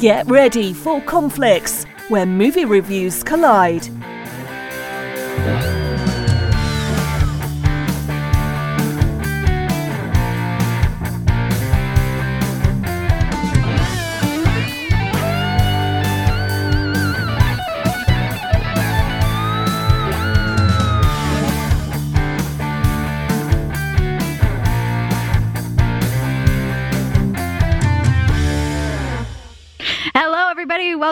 [0.00, 3.88] Get ready for conflicts where movie reviews collide.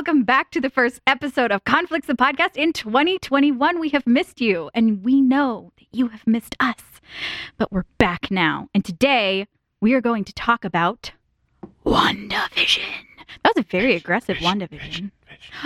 [0.00, 3.78] Welcome back to the first episode of Conflicts the Podcast in 2021.
[3.78, 6.78] We have missed you, and we know that you have missed us,
[7.58, 8.68] but we're back now.
[8.74, 9.46] And today
[9.78, 11.12] we are going to talk about
[11.84, 12.80] WandaVision.
[13.44, 15.10] That was a very aggressive WandaVision.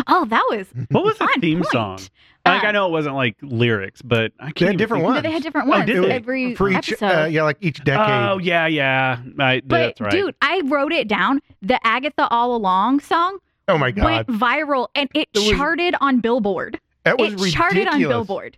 [0.08, 1.70] Oh, that was What was the theme point.
[1.70, 1.98] song?
[2.44, 5.14] Like Uh, I know it wasn't like lyrics, but I can't They had different ones.
[5.14, 7.06] No, they had different Oh, ones did every for each, episode.
[7.06, 8.10] uh, yeah, like each decade.
[8.30, 9.22] Oh yeah, yeah.
[9.38, 10.10] I, but that's right.
[10.10, 11.40] dude, I wrote it down.
[11.62, 13.38] The Agatha All Along song
[13.68, 16.80] oh my god, went viral, and it, It was- charted on Billboard.
[17.05, 17.52] that was it ridiculous.
[17.55, 18.56] charted on Billboard.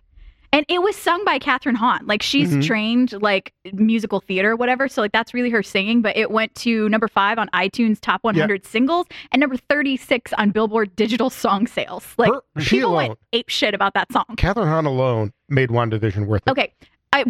[0.53, 2.05] And it was sung by Kathryn Hahn.
[2.07, 2.65] Like she's Mhm.
[2.65, 4.87] trained like musical theater, whatever.
[4.87, 6.01] So like that's really her singing.
[6.01, 10.51] But it went to number five on iTunes top 100 singles and number 36 on
[10.51, 12.05] Billboard digital song sales.
[12.17, 14.23] Like Her- she people alone, went ape shit about that song.
[14.37, 16.51] Kathryn Hahn alone made WandaVision worth it.
[16.51, 16.73] Okay,
[17.11, 17.25] I,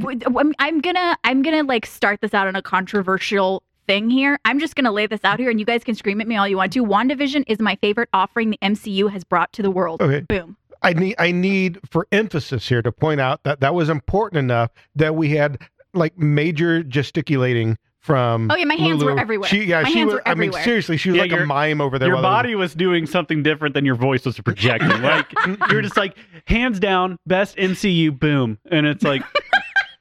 [0.59, 4.39] I'm gonna I'm gonna like start this out on a controversial thing here.
[4.45, 6.47] I'm just gonna lay this out here, and you guys can scream at me all
[6.47, 6.83] you want to.
[6.85, 10.01] WandaVision is my favorite offering the MCU has brought to the world.
[10.01, 10.19] Okay.
[10.21, 10.57] Boom.
[10.83, 14.69] I need I need for emphasis here to point out that that was important enough
[14.95, 15.59] that we had
[15.93, 18.51] like major gesticulating from.
[18.51, 19.49] Oh yeah, my hands were everywhere.
[19.49, 20.21] She, yeah, my she hands was.
[20.23, 22.09] were I mean, seriously, she was Yeah, like a mime over there.
[22.09, 24.89] your while it was- body was doing something different than your voice was projecting.
[25.01, 25.25] like
[25.71, 29.23] you're just like hands down, best MCU, boom, and it's like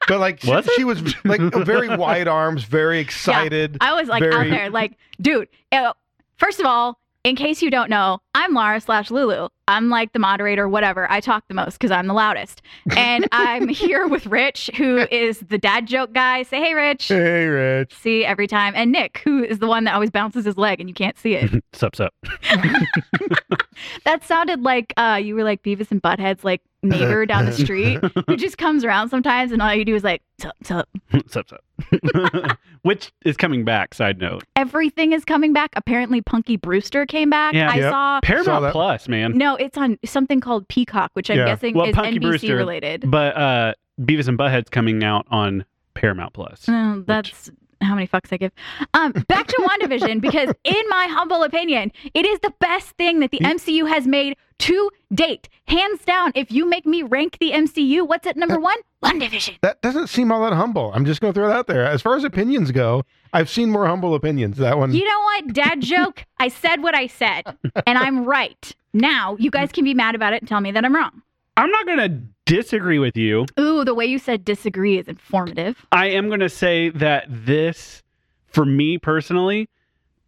[0.08, 0.72] but like she, Was it?
[0.76, 3.76] she was like very wide arms, very excited.
[3.80, 5.48] I was like out there, like, dude.
[5.72, 5.92] uh,
[6.38, 9.48] first of all, in case you don't know, I'm Lara slash Lulu.
[9.66, 11.10] I'm like the moderator, whatever.
[11.10, 12.60] I talk the most because I'm the loudest,
[12.94, 16.42] and I'm here with Rich, who is the dad joke guy.
[16.42, 17.08] Say hey, Rich.
[17.08, 17.94] Hey, Rich.
[17.94, 20.88] See every time, and Nick, who is the one that always bounces his leg and
[20.88, 21.64] you can't see it.
[21.72, 22.12] sup sup.
[24.04, 27.98] that sounded like uh, you were like Beavis and Butthead's like neighbor down the street
[28.28, 30.88] who just comes around sometimes, and all you do is like sup sup.
[31.26, 32.58] sup sup.
[32.82, 33.94] Which is coming back.
[33.94, 34.44] Side note.
[34.54, 35.70] Everything is coming back.
[35.74, 37.52] Apparently, Punky Brewster came back.
[37.54, 37.70] Yeah.
[37.70, 37.90] I Yep.
[37.90, 38.20] saw.
[38.26, 38.72] Saw Paramount that.
[38.72, 39.36] Plus, man.
[39.38, 41.46] No, it's on something called Peacock, which I'm Yeah.
[41.46, 43.10] guessing Well, is Punky NBC Brewster, related.
[43.10, 45.64] But uh Beavis and Butthead's coming out on
[45.94, 46.66] Paramount Plus.
[46.68, 47.50] Oh, that's
[47.80, 48.52] how many fucks I give.
[48.94, 53.30] Um, back to WandaVision because, in my humble opinion, it is the best thing that
[53.30, 56.32] the You- MCU has made to date, hands down.
[56.34, 58.78] If you make me rank the MCU, what's at number one?
[59.04, 59.58] WandaVision.
[59.60, 60.90] That doesn't seem all that humble.
[60.94, 61.84] I'm just going to throw that out there.
[61.84, 64.56] As far as opinions go, I've seen more humble opinions.
[64.56, 64.92] That one.
[64.94, 65.52] You know what?
[65.52, 66.24] Dad joke.
[66.38, 67.42] I said what I said,
[67.86, 68.74] and I'm right.
[68.94, 71.22] Now you guys can be mad about it and tell me that I'm wrong.
[71.58, 73.44] I'm not gonna disagree with you.
[73.60, 75.84] Ooh, the way you said disagree is informative.
[75.92, 78.02] I am going to say that this,
[78.48, 79.68] for me personally,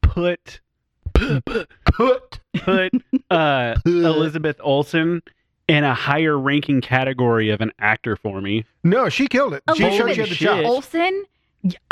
[0.03, 0.61] put
[1.15, 1.69] Put.
[1.85, 2.41] put
[3.31, 5.21] uh, Elizabeth Olsen
[5.67, 8.65] in a higher ranking category of an actor for me.
[8.85, 9.63] No, she killed it.
[9.75, 10.57] She showed Elizabeth she had the job.
[10.63, 10.69] chops.
[10.69, 11.25] Olsen.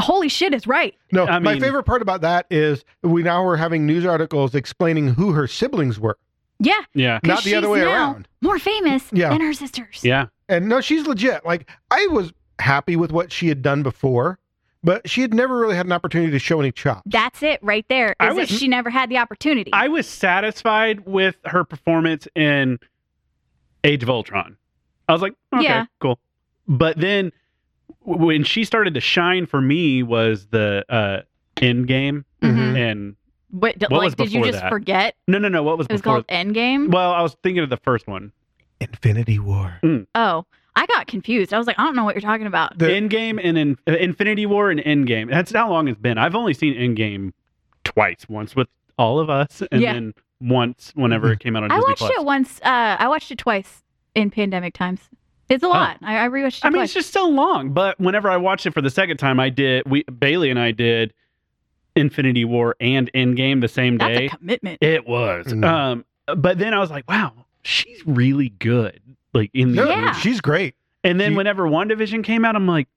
[0.01, 0.95] Holy shit is right.
[1.11, 4.55] No, I my mean- favorite part about that is we now are having news articles
[4.55, 6.17] explaining who her siblings were.
[6.59, 6.81] Yeah.
[6.95, 7.21] Yeah.
[7.23, 8.29] Not the other way now around.
[8.41, 9.29] More famous Yeah.
[9.31, 10.01] than her sisters.
[10.03, 10.27] yeah.
[10.49, 11.45] And no, she's legit.
[11.45, 14.39] Like I was happy with what she had done before,
[14.85, 17.03] but she had never really had an opportunity to show any chops.
[17.07, 18.11] That's it right there.
[18.11, 19.71] Is I that was- she never had the opportunity.
[19.73, 22.79] I was satisfied with her performance in
[23.85, 24.57] Age of Ultron.
[25.09, 25.87] I was like, okay, Yeah.
[26.01, 26.19] cool.
[26.69, 27.33] But then
[28.01, 31.23] when she started to shine for me was the uh,
[31.61, 32.77] end game Mhm.
[32.77, 33.17] and
[33.59, 34.71] What, What like, was did you just that?
[34.71, 35.15] forget?
[35.29, 35.63] no, no, no.
[35.63, 36.23] What was It was before?
[36.23, 36.91] called Endgame.
[36.91, 38.33] well, I was thinking of the first one.
[38.81, 39.81] Infinity War.
[40.15, 40.45] Oh,
[40.75, 41.55] I got confused.
[41.55, 42.79] I was like, I don't know what you're talking about.
[42.79, 45.31] The- Endgame and in, uh, Infinity War and Endgame.
[45.31, 46.19] That's how long it's been.
[46.19, 47.33] I've only seen Endgame
[47.85, 48.29] twice.
[48.29, 48.69] Once with
[48.99, 49.95] all of us, and Yeah.
[49.95, 52.11] then once whenever it came out on I Disney watched Plus.
[52.13, 52.61] it once.
[52.63, 53.83] Uh, I watched it twice
[54.15, 55.01] in pandemic times.
[55.49, 55.97] It's a lot.
[56.03, 56.69] I, I rewatched it Oh.
[56.69, 57.71] I mean, it's just so long.
[57.71, 59.85] But whenever I watched it for the second time, I did.
[59.89, 61.15] We Bailey and I did
[61.97, 64.27] Infinity War and Endgame the same That's day.
[64.27, 64.79] a commitment.
[64.83, 65.47] it was.
[65.47, 65.65] Mm.
[65.65, 66.05] Um,
[66.37, 67.33] but then I was like, wow,
[67.63, 69.01] she's really good.
[69.35, 70.13] Like in the Yeah.
[70.13, 70.75] she's great.
[71.05, 72.89] And then She- whenever WandaVision came out, I'm like,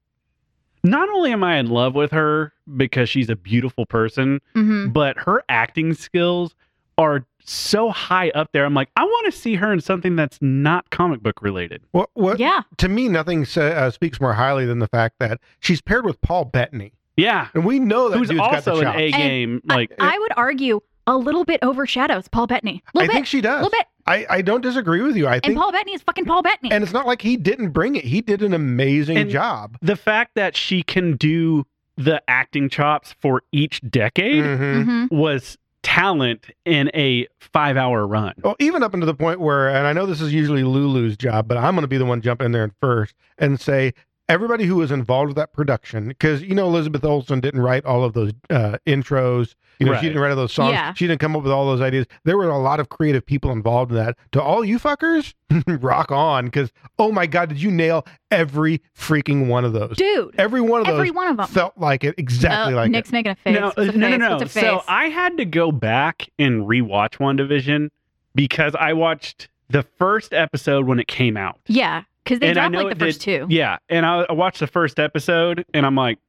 [0.84, 5.18] not only am I in love with her because she's a beautiful person, hmm but
[5.18, 6.56] her acting skills
[6.98, 8.64] are so high up there.
[8.66, 11.82] I'm like, I want to see her in something that's not comic book related.
[11.92, 12.10] What?
[12.14, 12.40] What?
[12.40, 12.62] Yeah.
[12.78, 16.46] To me, nothing uh, speaks more highly than the fact that she's paired with Paul
[16.46, 17.48] Bettany, Yeah.
[17.54, 18.98] and we know that Who's dude's got the also an chops.
[19.00, 19.62] A game.
[19.70, 22.84] I- Like, I, would argue a little bit overshadows Paul Bettany.
[22.94, 23.28] A I little think bit.
[23.30, 23.86] she A little bit.
[24.08, 25.28] I, I don't disagree with you.
[25.28, 26.72] I think, And think, Paul Bettany is fucking Paul Bettany.
[26.72, 28.04] and it's not like he didn't bring it.
[28.06, 29.78] He did an amazing And- job.
[29.82, 31.66] The fact that she can do
[31.98, 34.84] the acting chops for each decade Mhm.
[35.10, 38.34] hmm was talent in a five hour run.
[38.44, 41.48] Well, even up into the point where, and I know this is usually Lulu's job,
[41.48, 43.94] but I'm going to be the one jump in there first and say
[44.30, 48.04] everybody who was involved with that production, because you know Elizabeth Olsen didn't write all
[48.06, 49.56] of those uh, intros.
[49.80, 50.02] You know, Right.
[50.02, 50.74] she didn't write all those songs.
[50.74, 50.94] Yeah.
[50.94, 52.06] She didn't come up with all those ideas.
[52.26, 54.18] There were a lot of creative people involved in that.
[54.34, 55.34] To all you fuckers,
[55.82, 59.96] rock on, because oh my god, did you nail every freaking one of those?
[59.98, 61.48] Dude, Every one of those every one of them.
[61.48, 63.14] felt like it exactly Oh, like Nick's it.
[63.14, 63.56] making a face.
[63.60, 64.20] No, What's a no, no, face?
[64.20, 64.30] no.
[64.32, 64.64] What's a face?
[64.64, 67.90] So I had to go back and rewatch WandaVision
[68.36, 71.60] because I watched the first episode when it came out.
[71.68, 73.48] yeah, because they dropped like the first two.
[73.50, 76.20] Yeah, and I, I watched the first episode and I'm like,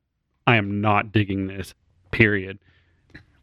[0.46, 1.74] I am not digging this.
[2.10, 2.58] Period.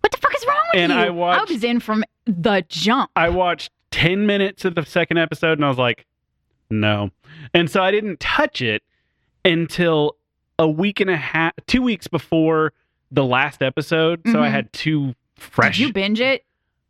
[0.01, 0.97] What the fuck is wrong with And you?
[0.97, 3.11] I watched- I was in from the jump.
[3.15, 6.05] I watched 10 minutes of the second episode and I was like,
[6.69, 7.11] no.
[7.53, 8.83] And so I didn't touch it
[9.45, 10.17] until
[10.59, 12.73] a week and a half, two weeks before
[13.11, 14.21] the last episode.
[14.31, 14.51] So I Mhm.
[14.51, 15.77] had two fresh.
[15.77, 16.43] Did you binge it?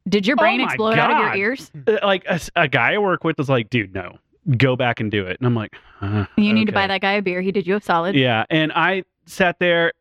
[0.10, 1.70] Did your Oh brain my explode out of your ears?
[1.86, 2.26] Uh, like
[2.56, 4.18] a guy I work with was like, dude, no,
[4.56, 5.38] go back and do it.
[5.40, 6.94] And I'm like, uh, You need to buy okay.
[6.94, 7.42] that guy a beer.
[7.42, 8.16] He did you a solid.
[8.16, 8.46] Yeah.
[8.50, 9.94] And I sat there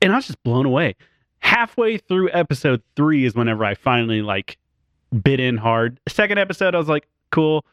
[0.00, 0.96] and I was just blown away.
[1.40, 4.56] Halfway through episode three is whenever I finally like
[5.22, 6.00] bit in hard.
[6.08, 7.64] Second episode, I was like, cool.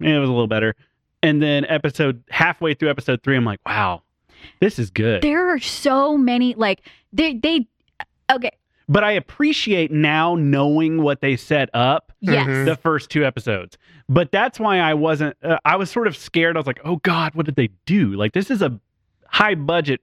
[0.00, 0.74] It was a little better.
[1.22, 4.02] And then episode halfway through episode three, I'm like, wow,
[4.60, 5.22] this is good.
[5.22, 6.82] There are so many like
[7.12, 7.68] they they
[8.30, 8.50] okay.
[8.88, 12.46] but I appreciate now knowing what they set up Yes.
[12.46, 12.64] Mhm.
[12.66, 13.76] the first two episodes.
[14.08, 15.36] But that's why I wasn't.
[15.42, 16.56] Uh, I was sort of scared.
[16.56, 18.12] I was like, "Oh God, what did they do?
[18.14, 18.78] Like this is a
[19.26, 20.00] high budget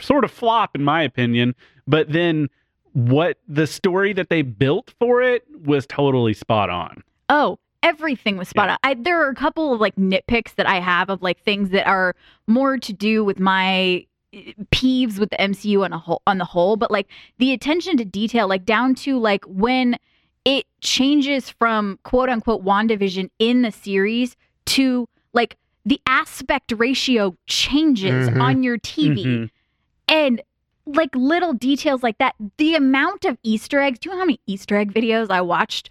[0.00, 1.54] sort of flop, in my opinion."
[1.86, 2.48] But then,
[2.92, 7.02] what the story that they built for it was totally spot on.
[7.28, 8.72] Oh, everything was spot Yeah.
[8.72, 8.78] on.
[8.82, 11.86] I, there are a couple of like nitpicks that I have of like things that
[11.86, 12.16] are
[12.48, 16.44] more to do with my eh, peeves with the MCU on a whole on the
[16.44, 17.06] whole, but like
[17.38, 20.00] the attention to detail, like down to like when it
[20.80, 24.36] changes from quote unquote WandaVision in the series
[24.66, 28.40] to like the aspect ratio changes Mhm.
[28.42, 29.50] on your TV Mhm.
[30.08, 30.42] and
[30.86, 34.40] like little details like that the amount of easter eggs do you know how many
[34.46, 35.88] easter egg videos i watched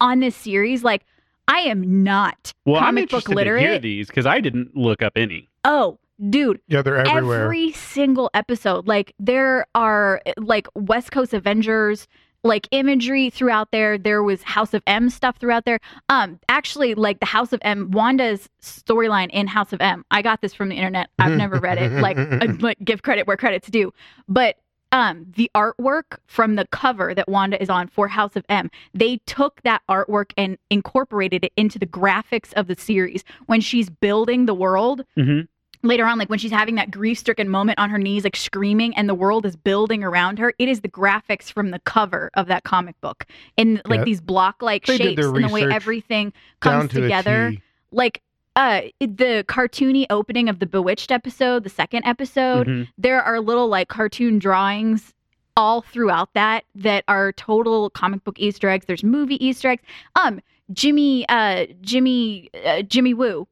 [0.00, 1.04] on this series like
[1.48, 4.76] i am not Well, I'm comic book interested to hear literate these because I didn't
[4.76, 5.48] look up any.
[5.64, 5.98] oh
[6.30, 7.44] dude Yeah, they're everywhere.
[7.44, 12.06] every single episode like there are like west coast avengers
[12.44, 13.98] like imagery throughout there.
[13.98, 15.78] There was house of m stuff throughout there.
[16.08, 20.40] Um actually like the house of m wanda's storyline in house of m i got
[20.40, 21.10] this from the internet.
[21.18, 23.92] I've never read it like uh, like give credit where credit's due.
[24.28, 24.56] But
[24.92, 29.18] um the artwork from the cover that wanda is on for house of m they
[29.26, 33.24] took that artwork and incorporated it into the graphics of the series.
[33.46, 35.40] When she's building the world hmm
[35.82, 38.94] later on, like when she's having that grief stricken moment on her knees, like screaming,
[38.96, 42.46] and the world is building around her, it is the graphics from the cover of
[42.48, 43.26] that comic book
[43.56, 44.04] in like Yeah.
[44.04, 47.54] these block like They shapes and the way everything comes to together.
[47.92, 48.22] Like
[48.56, 52.88] uh the cartoony opening of the Bewitched episode, the second episode, Mhm.
[52.98, 55.14] there are little like cartoon drawings
[55.56, 58.86] all throughout that that are total comic book Easter eggs.
[58.86, 59.82] There's movie Easter eggs.
[60.16, 60.40] Um,
[60.72, 63.46] Jimmy, uh, Jimmy, uh, Jimmy Woo.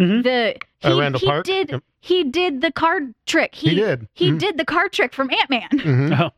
[0.00, 0.22] Mhm.
[0.22, 1.44] The Uh, he, Randall he Park?
[1.44, 1.82] did Yep.
[2.00, 3.54] he did the card trick.
[3.54, 4.08] He, did.
[4.14, 4.38] He Mhm.
[4.38, 5.68] did the card trick from Ant Man.
[5.72, 6.20] Mhm.
[6.20, 6.30] Oh,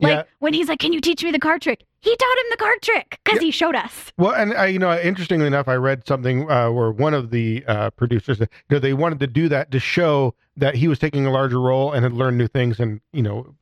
[0.00, 0.22] Like Yeah.
[0.40, 2.82] when he's like, "Can you teach me the card trick?" He taught him the card
[2.82, 3.46] trick because Yeah.
[3.46, 4.12] he showed us.
[4.18, 7.64] Well, and I, you know, interestingly enough, I read something uh, where one of the
[7.66, 11.26] uh, producers, you know, they wanted to do that to show that he was taking
[11.26, 13.54] a larger role and had learned new things, and you know,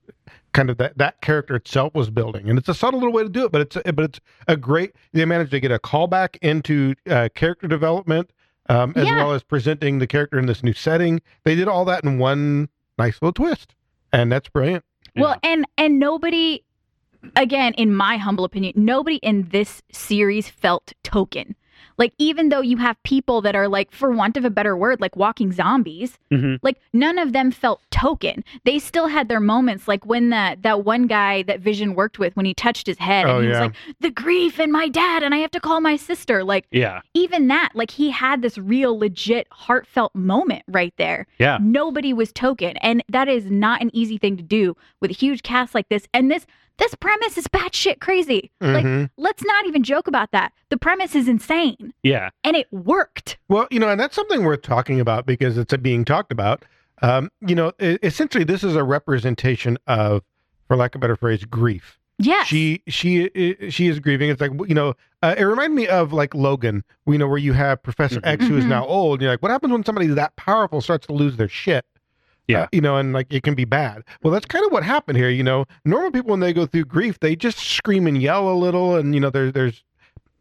[0.53, 2.49] kind of that that character itself was building.
[2.49, 4.93] And it's a subtle little way to do it, but it's but it's a great.
[5.13, 8.31] They managed to get a callback into uh, character development,
[8.69, 9.17] um, as Yeah.
[9.17, 11.21] well as presenting the character in this new setting.
[11.45, 12.69] They did all that in one
[12.99, 13.75] nice little twist,
[14.13, 14.85] and that's brilliant.
[15.17, 16.63] Well, and and nobody,
[17.37, 21.55] again, in my humble opinion, nobody in this series felt token.
[21.99, 25.01] Like even though you have people that are like, for want of a better word,
[25.01, 26.59] like walking zombies, Mhm.
[26.63, 28.45] like none of them felt token.
[28.65, 32.37] They still had their moments, like when that that one guy that Vision worked with,
[32.37, 35.23] when he touched his head Oh, and he was like, the grief and my dad,
[35.23, 36.45] and I have to call my sister.
[36.45, 41.27] Like yeah, even that, like he had this real legit heartfelt moment right there.
[41.39, 41.59] yeah.
[41.61, 45.43] Nobody was token, and that is not an easy thing to do with a huge
[45.43, 46.07] cast like this.
[46.13, 46.47] And this
[46.79, 48.51] this premise is batshit crazy.
[48.61, 49.11] Like, Mhm.
[49.17, 50.53] let's not even joke about that.
[50.71, 52.31] The premise is insane, Yeah.
[52.45, 53.39] and it worked.
[53.49, 56.65] Well, you know, and that's something worth talking about because it's being talked about.
[57.03, 60.23] Um, you know, essentially, this is a representation of,
[60.69, 61.99] for lack of a better phrase, grief.
[62.19, 63.29] Yeah, She she
[63.69, 64.31] she is grieving.
[64.31, 66.83] It's like you know, uh, it reminded me of like Logan.
[67.07, 68.69] You know, where you have Professor X who is Mhm.
[68.69, 69.21] now old.
[69.21, 71.85] You're like, what happens when somebody that powerful starts to lose their shit?
[72.49, 72.63] Yeah.
[72.63, 74.03] Uh, you know, and like it can be bad.
[74.23, 75.31] Well, that's kind of what happened here.
[75.31, 78.55] You know, normal people when they go through grief, they just scream and yell a
[78.55, 79.83] little, and you know, there's there's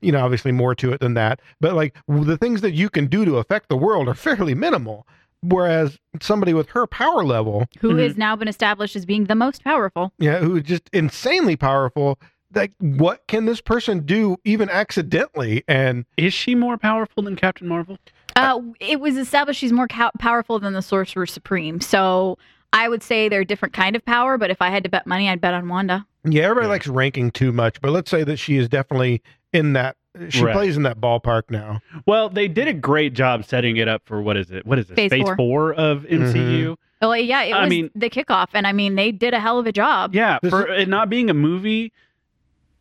[0.02, 1.40] you know obviously more to it than that.
[1.60, 5.08] But like the things that you can do to affect the world are fairly minimal.
[5.42, 8.00] Whereas somebody with her power level, Who Mhm.
[8.04, 10.12] has now been established as being the most powerful.
[10.18, 12.18] yeah, who is just insanely powerful.
[12.54, 15.64] Like, what can this person do, even accidentally?
[15.68, 17.98] And Is she more powerful than Captain Marvel?
[18.36, 21.80] Uh, it was established she's more cow- powerful than the Sorcerer Supreme.
[21.82, 22.38] So
[22.74, 25.08] I would say they're a different kind of power, but if I had to bet
[25.08, 26.06] money, I'd bet on Wanda.
[26.26, 26.72] yeah, everybody Yeah.
[26.72, 29.22] likes ranking too much, but let's say that she is definitely
[29.54, 29.96] in that.
[30.30, 30.54] She Right.
[30.54, 31.82] plays in that ballpark now.
[32.06, 34.66] Well, they did a great job setting it up for what is it?
[34.66, 34.96] What is it?
[34.96, 35.36] Phase four.
[35.36, 36.76] four of MCU.
[37.02, 39.60] Oh, yeah, it I was mean- the kickoff, and I mean, they did a hell
[39.60, 40.16] of a job.
[40.16, 41.92] Yeah, This for it not being a movie.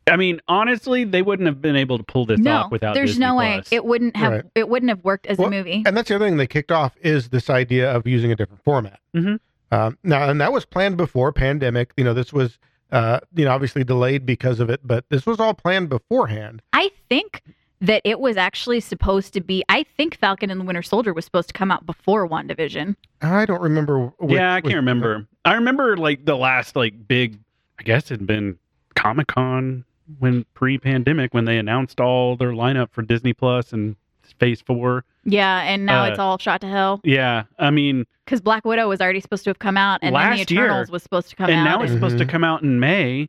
[0.06, 2.94] I mean, honestly, they wouldn't have been able to pull this no, off without.
[2.94, 3.68] there's Disney no way Plus.
[3.72, 4.32] it wouldn't have.
[4.32, 4.44] Right.
[4.54, 5.82] It wouldn't have worked as Well, a movie.
[5.86, 8.62] And that's the other thing they kicked off is this idea of using a different
[8.64, 9.00] format.
[9.14, 9.40] Mhm.
[9.72, 11.92] Um, now, and that was planned before pandemic.
[11.96, 12.58] You know, this was,
[12.92, 16.62] uh, you know, obviously delayed because of it, but this was all planned beforehand.
[16.72, 17.42] I think
[17.80, 19.64] that it was actually supposed to be.
[19.68, 22.94] I think Falcon and the Winter Soldier was supposed to come out before WandaVision.
[23.22, 24.12] I don't remember.
[24.18, 25.26] Which, yeah, I can't remember.
[25.44, 27.38] I remember like the last like big.
[27.78, 28.58] I guess it'd been
[28.94, 29.84] Comic Con
[30.18, 33.96] when pre-pandemic when they announced all their lineup for Disney Plus and
[34.38, 35.04] Phase Four.
[35.24, 38.88] Yeah, and now Uh, it's all shot to hell Yeah, I mean, because Black Widow
[38.88, 40.64] was already supposed to have come out, and then Last the year.
[40.66, 41.58] Eternals was supposed to come and out.
[41.58, 42.28] And now it's and- supposed to Mhm.
[42.28, 43.28] come out in May.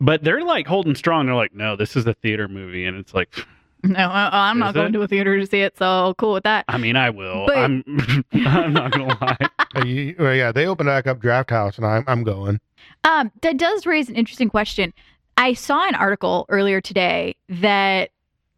[0.00, 1.26] But they're like holding strong.
[1.26, 3.30] They're like, no, this is a theater movie, and it's like,
[3.82, 4.92] no, uh, I'm not going it?
[4.92, 6.64] to a theater to see it, so cool with that.
[6.68, 7.46] I mean, I will.
[7.46, 7.84] But- I'm,
[8.32, 9.36] I'm not gonna lie.
[9.84, 12.60] You- well, yeah, they opened back up Draft House, and I'm I'm going.
[13.04, 14.92] Um, that does raise an interesting question.
[15.36, 18.10] I saw an article earlier today that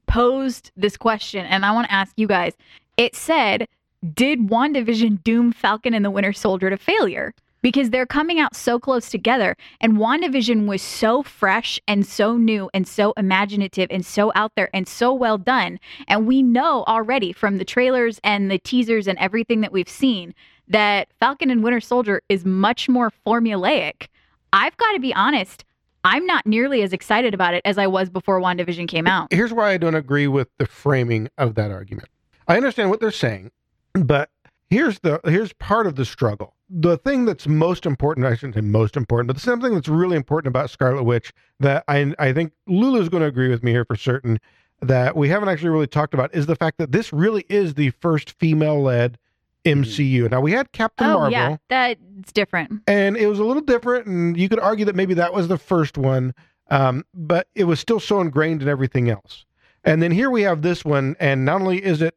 [0.07, 2.55] posed this question, and I want to ask you guys.
[2.97, 3.69] It said,
[4.15, 7.35] Did WandaVision doom Falcon and the Winter Soldier to failure?
[7.61, 12.71] Because they're coming out so close together, and WandaVision was so fresh and so new
[12.73, 15.81] and so imaginative and so out there and so well done.
[16.07, 20.35] And we know already from the trailers and the teasers and everything that we've seen
[20.69, 24.07] that Falcon and Winter Soldier is much more formulaic.
[24.53, 25.65] I've got to be honest,
[26.05, 29.33] I'm not nearly as excited about it as I was before WandaVision came out.
[29.33, 32.09] Here's why I don't agree with the framing of that argument.
[32.47, 33.51] I understand what they're saying,
[33.95, 34.31] but
[34.71, 36.55] here's the here's part of the struggle.
[36.71, 40.17] The thing that's most important, I shouldn't say most important, but the something that's really
[40.17, 43.85] important about Scarlet Witch that I I think Lulu's going to agree with me here
[43.85, 44.39] for certain
[44.81, 47.91] that we haven't actually really talked about is the fact that this really is the
[47.91, 49.19] first female-led
[49.65, 50.31] MCU.
[50.31, 52.83] Now we had Captain oh Marvel yeah, that's different.
[52.87, 55.59] and it was a little different and you could argue that maybe that was the
[55.59, 56.35] first one
[56.71, 59.45] um, but it was still so ingrained in everything else
[59.85, 62.15] and then here we have this one and not only is it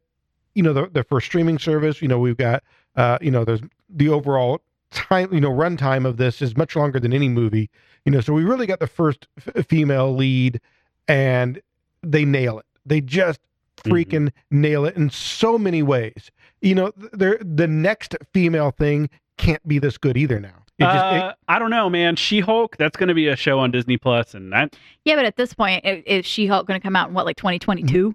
[0.54, 2.62] you know the, the first streaming service you know we've got
[2.96, 7.00] uh, you know there's the overall time you know runtime of this is much longer
[7.00, 7.70] than any movie
[8.04, 10.60] you know so we really got the first f- female lead
[11.08, 11.60] and
[12.02, 13.40] they nail it they just
[13.84, 19.08] freaking nail it in so many ways you know th- the next female thing
[19.38, 22.16] can't be this good either now it just, it- uh, I don't know, man.
[22.16, 22.76] She Hulk.
[22.78, 24.74] That's going to be a show on Disney Plus, and that
[25.04, 28.14] Yeah, but at this point, is She-Hulk going to come out in what, like 2022?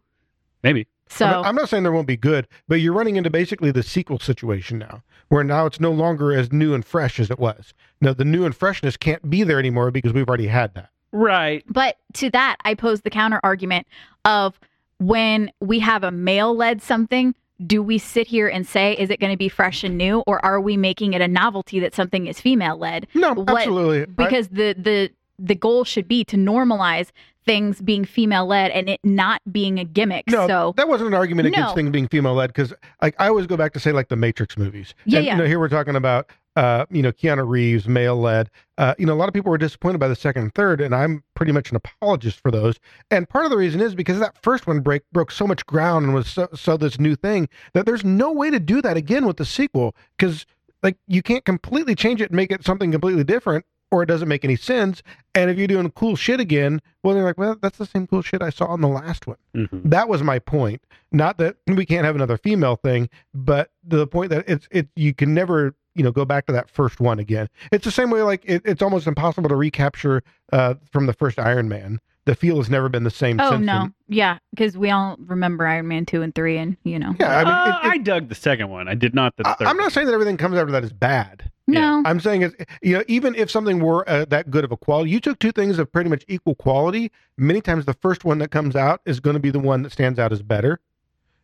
[0.64, 0.88] maybe.
[1.10, 3.72] So I'm, not, I'm not saying there won't be good, but you're running into basically
[3.72, 7.40] the sequel situation now, where now it's no longer as new and fresh as it
[7.40, 7.74] was.
[8.02, 10.90] Now the new and freshness can't be there anymore because we've already had that.
[11.14, 11.64] Right.
[11.70, 13.88] But to that, I pose the counter argument
[14.26, 14.60] of
[15.00, 17.36] when we have a male led something,
[17.66, 20.44] do we sit here and say, is it going to be fresh and new, or
[20.46, 23.08] are we making it a novelty that something is female led?
[23.16, 24.02] No, What- absolutely.
[24.04, 27.12] I- Because the the the goal should be to normalize
[27.46, 30.26] things being female led and it not being a gimmick.
[30.28, 31.76] no, so that wasn't an argument against No.
[31.76, 34.58] things being female led because like I always go back to say like the Matrix
[34.58, 34.94] movies.
[35.06, 35.34] Yeah, and, yeah.
[35.36, 38.50] You know, here we're talking about uh, you know, Keanu Reeves, male led.
[38.80, 40.96] Uh, you know, a lot of people were disappointed by the second and third, and
[40.96, 42.80] I'm pretty much an apologist for those.
[43.12, 46.06] And part of the reason is because that first one break broke so much ground
[46.06, 49.28] and was so, so this new thing that there's no way to do that again
[49.28, 50.48] with the sequel because
[50.82, 54.28] like you can't completely change it and make it something completely different or it doesn't
[54.28, 55.04] make any sense.
[55.36, 58.24] And if you're doing cool shit again, well, they're like, well, that's the same cool
[58.24, 59.38] shit I saw in the last one.
[59.56, 59.84] Mhm.
[59.86, 60.82] That was my point.
[61.12, 65.14] Not that we can't have another female thing, but the point that it's it you
[65.14, 67.50] can never you know go back to that first one again.
[67.72, 70.24] It's the same way like it, it's almost impossible to recapture
[70.54, 72.00] uh, from the first Iron Man.
[72.26, 73.38] The feel has never been the same.
[73.40, 73.48] Since.
[73.48, 73.94] Oh since no, then.
[74.10, 77.44] yeah, because we all remember Iron Man two and three, and you know, Yeah, I
[77.46, 78.88] mean, Uh, it- it- I dug the second one.
[78.90, 79.68] I did not the I, third.
[79.68, 81.50] I'm not saying that everything comes after that is bad.
[81.70, 82.02] No.
[82.06, 85.10] I'm saying is, you know, even if something were uh, that good of a quality,
[85.12, 87.12] you took two things of pretty much equal quality.
[87.38, 89.92] Many times, the first one that comes out is going to be the one that
[89.92, 90.80] stands out as better,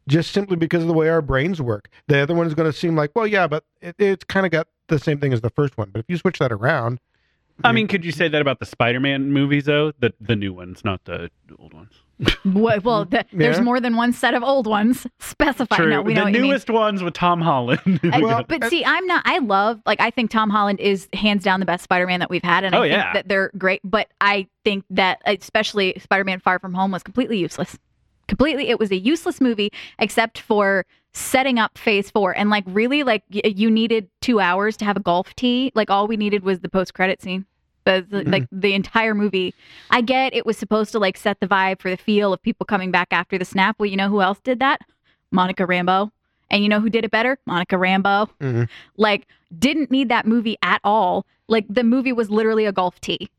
[0.08, 1.90] just simply because of the way our brains work.
[2.08, 4.52] The other one is going to seem like, well, yeah, but it, it's kind of
[4.52, 5.90] got the same thing as the first one.
[5.92, 7.00] But if you switch that around,
[7.64, 9.92] I mean, could you say that about the Spider-Man movies though?
[10.00, 11.30] The the new ones, not the
[11.60, 11.92] old ones.
[12.46, 13.64] Well, well the, there's Yeah.
[13.64, 15.06] more than one set of old ones.
[15.20, 15.76] Specify.
[15.76, 15.90] True.
[15.90, 17.80] No, we know the what newest ones with Tom Holland.
[18.04, 19.24] Well, but uh, see, I'm not.
[19.26, 22.44] I love like I think Tom Holland is hands down the best Spider-Man that we've
[22.44, 23.14] had, and I Oh, think yeah.
[23.14, 23.82] that they're great.
[23.84, 27.78] But I think that especially Spider-Man: Far From Home was completely useless.
[28.28, 33.04] Completely, it was a useless movie except for setting up Phase Four, and like really,
[33.04, 35.72] like y- you needed two hours to have a golf tee.
[35.76, 37.46] Like all we needed was the post-credit scene.
[37.86, 39.54] The, the, like the entire movie.
[39.92, 42.66] I get it was supposed to like set the vibe for the feel of people
[42.66, 43.76] coming back after the snap.
[43.78, 44.80] Well, you know who else did that?
[45.32, 46.10] Monica Rambeau.
[46.50, 47.38] And you know who did it better?
[47.46, 48.30] Monica Rambeau.
[48.40, 48.70] Mhm.
[48.96, 49.28] Like,
[49.60, 51.26] didn't need that movie at all.
[51.50, 53.30] Like, the movie was literally a golf tee.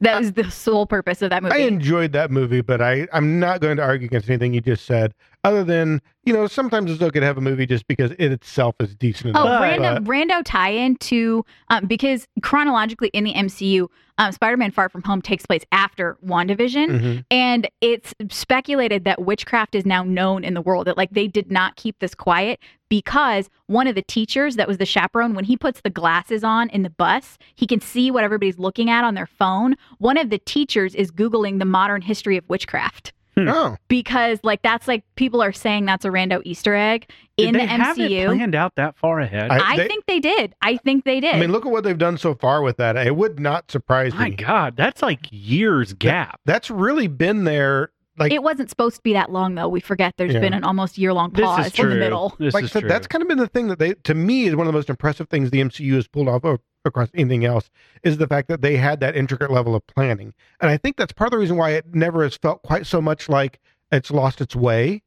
[0.00, 1.54] That was the sole purpose of that movie.
[1.54, 4.86] I enjoyed that movie, but I, I'm not going to argue against anything you just
[4.86, 5.12] said,
[5.44, 8.76] other than, you know, sometimes it's okay to have a movie just because it itself
[8.80, 13.88] is decent Oh, random but- rando tie-in to um, because chronologically in the MCU,
[14.18, 17.24] um, Spider-Man: Far From Home takes place after WandaVision, Mhm.
[17.30, 20.86] and it's speculated that witchcraft is now known in the world.
[20.86, 22.58] That like they did not keep this quiet
[22.90, 26.68] because one of the teachers that was the chaperone, when he puts the glasses on
[26.68, 29.76] in the bus, he can see what everybody's looking at on their phone.
[29.96, 33.48] One of the teachers is googling the modern history of witchcraft hmm.
[33.48, 37.54] Oh, because like that's like people are saying that's a rando Easter egg in Did
[37.54, 38.26] the they have it MCU.
[38.26, 39.50] planned out that far ahead?
[39.50, 40.54] I- I they- think they did.
[40.60, 41.36] I think they did.
[41.36, 42.96] I mean, look at what they've done so far with that.
[42.96, 44.30] It would not surprise My me.
[44.30, 46.40] My God, that's like years gap.
[46.44, 47.92] That's really been there.
[48.18, 49.68] Like, it wasn't supposed to be that long though.
[49.68, 50.40] We forget there's Yeah.
[50.40, 51.84] been an almost year long This pause is true.
[51.90, 52.34] in the middle.
[52.38, 52.88] This like I is said, true.
[52.88, 54.90] that's kind of been the thing that they, to me, is one of the most
[54.90, 57.70] impressive things the MCU has pulled off o- across anything else
[58.02, 60.34] is the fact that they had that intricate level of planning.
[60.60, 63.00] And I think that's part of the reason why it never has felt quite so
[63.00, 63.58] much like
[63.92, 65.02] it's lost its way.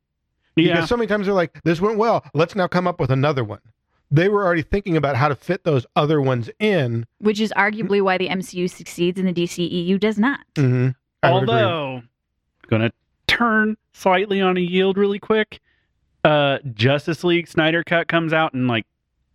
[0.55, 0.73] yeah.
[0.75, 2.23] Because so many times they're like, this went well.
[2.33, 3.59] Let's now come up with another one.
[4.11, 7.05] They were already thinking about how to fit those other ones in.
[7.17, 10.41] Which is arguably why the MCU succeeds and the DCEU does not.
[10.55, 10.89] Mm-hmm.
[11.23, 12.03] Although,
[12.77, 12.91] gonna
[13.27, 15.59] turn slightly on a yield really quick.
[16.23, 18.85] Uh, Justice League Snyder Cut comes out in like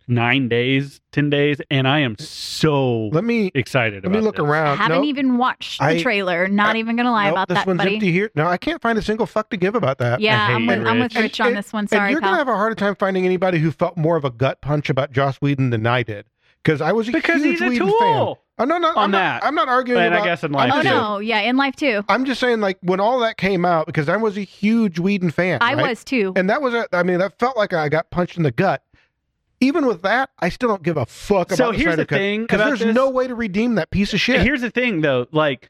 [0.07, 4.03] nine days, ten days, and I am so let me excited.
[4.03, 4.43] let me look this.
[4.45, 4.77] around.
[4.77, 5.05] Haven't Nope.
[5.05, 6.47] even watched the I- trailer.
[6.47, 7.93] Not I- even gonna lie Nope, about this that, one's buddy.
[7.95, 8.31] empty here.
[8.35, 10.19] No, I can't find a single fuck to give about that.
[10.19, 11.23] Yeah, I I'm hate with, I'm with Rich.
[11.23, 11.81] Rich on And- this one.
[11.83, 12.29] and Sorry, you're pal.
[12.31, 15.11] gonna have a harder time finding anybody who felt more of a gut punch about
[15.11, 16.25] Joss Whedon than I did.
[16.63, 17.99] Because I was a because huge he's a Whedon tool.
[17.99, 18.35] fan.
[18.61, 19.41] Oh no, no, on I'm that.
[19.41, 20.87] Not, I'm not arguing And I guess in I'm life oh too.
[20.89, 22.03] saying- no, yeah, in life too.
[22.09, 25.31] I'm just saying, like when all that came out, because I was a huge Whedon
[25.31, 25.59] fan.
[25.61, 25.89] I right?
[25.89, 26.33] was too.
[26.35, 26.85] and that was a.
[26.91, 28.83] I mean, that felt like I got punched in the gut.
[29.61, 32.41] Even with that, I still don't give a fuck So about here's the the thing
[32.43, 32.95] because about there's this.
[32.95, 34.41] no way to redeem that piece of shit.
[34.41, 35.27] Here's the thing, though.
[35.33, 35.69] Like,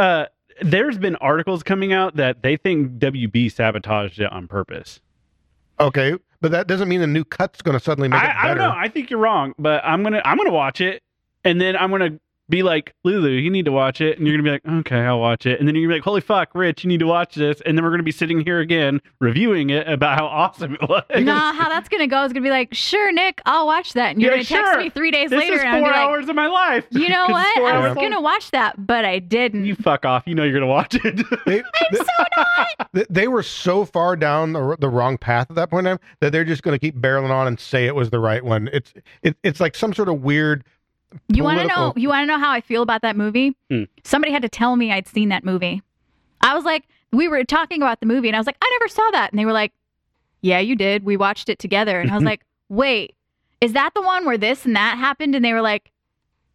[0.00, 0.26] uh,
[0.62, 5.00] there's been articles coming out that they think WB sabotaged it on purpose.
[5.80, 8.38] okay, but that doesn't mean a new cut's going to suddenly make it I, better.
[8.38, 8.74] I don't know.
[8.76, 11.02] I think you're wrong, but I'm gonna I'm gonna watch it,
[11.42, 14.42] and then I'm gonna be like, Lulu, you need to watch it, and you're gonna
[14.60, 16.84] be like, okay, I'll watch it, and then you're gonna be like, holy fuck, Rich,
[16.84, 19.88] you need to watch this, and then we're gonna be sitting here again reviewing it
[19.88, 21.04] about how awesome it was.
[21.20, 24.20] nah, how that's gonna go is gonna be like, sure, Nick, I'll watch that, and
[24.20, 26.08] you're Yeah, gonna text me three days this later, is and I'm four gonna like,
[26.10, 26.86] hours of my life.
[26.90, 27.58] you know what?
[27.62, 29.64] I was gonna watch that, but I didn't.
[29.64, 30.24] You fuck off.
[30.26, 31.24] You know you're gonna watch it.
[31.46, 31.62] They,
[32.92, 36.06] they, they were so far down the, the wrong path at that point in time
[36.20, 38.68] that they're just going to keep barreling on and say it was the right one.
[38.72, 40.64] It's it, it's like some sort of weird.
[41.28, 41.92] You want to know?
[41.96, 43.56] You want to know how I feel about that movie?
[43.70, 43.84] Hmm.
[44.04, 45.82] Somebody had to tell me I'd seen that movie.
[46.40, 48.88] I was like, we were talking about the movie, and I was like, I never
[48.88, 49.72] saw that, and they were like,
[50.42, 51.04] Yeah, you did.
[51.04, 53.14] We watched it together, and I was like, Wait,
[53.60, 55.34] is that the one where this and that happened?
[55.34, 55.90] And they were like,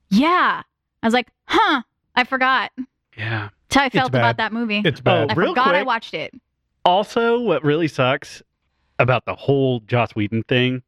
[0.09, 0.63] Yeah.
[1.01, 1.81] I was like, Huh?
[2.15, 2.71] I forgot.
[3.17, 3.49] yeah.
[3.69, 4.81] That's how I felt about that movie.
[4.83, 5.31] It's bad.
[5.31, 6.33] I real forgot I watched it.
[6.85, 8.41] Also, what really sucks
[8.97, 10.81] about the whole Joss Whedon thing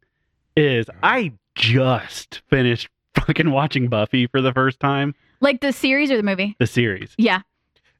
[0.57, 2.89] is I just finished
[3.25, 6.55] fucking watching Buffy for the first time, Like the series or the movie?
[6.59, 7.13] the series.
[7.17, 7.41] Yeah.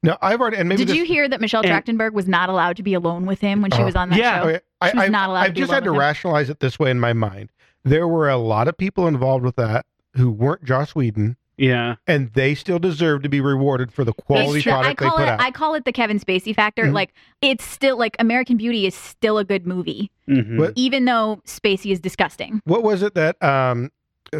[0.02, 2.48] no, I've already and maybe Did this, you hear that Michelle and- Trachtenberg was not
[2.48, 4.42] allowed to be alone with him when she Oh, was on that yeah.
[4.42, 4.48] show?
[4.48, 5.98] Okay, I, She was I, not allowed I've to be just alone had to him.
[5.98, 7.50] rationalize it this way in my mind.
[7.84, 11.96] There were a lot of people involved with that who weren't Joss Whedon, Yeah.
[12.06, 14.72] and they still deserve to be rewarded for the quality It's true.
[14.72, 15.40] I product they put it out.
[15.40, 16.84] I call it the Kevin Spacey factor.
[16.84, 16.92] Mhm.
[16.94, 20.58] Like it's still like American Beauty is still a good movie, Mhm.
[20.58, 22.60] What- even though Spacey is disgusting.
[22.64, 23.90] what was it that um,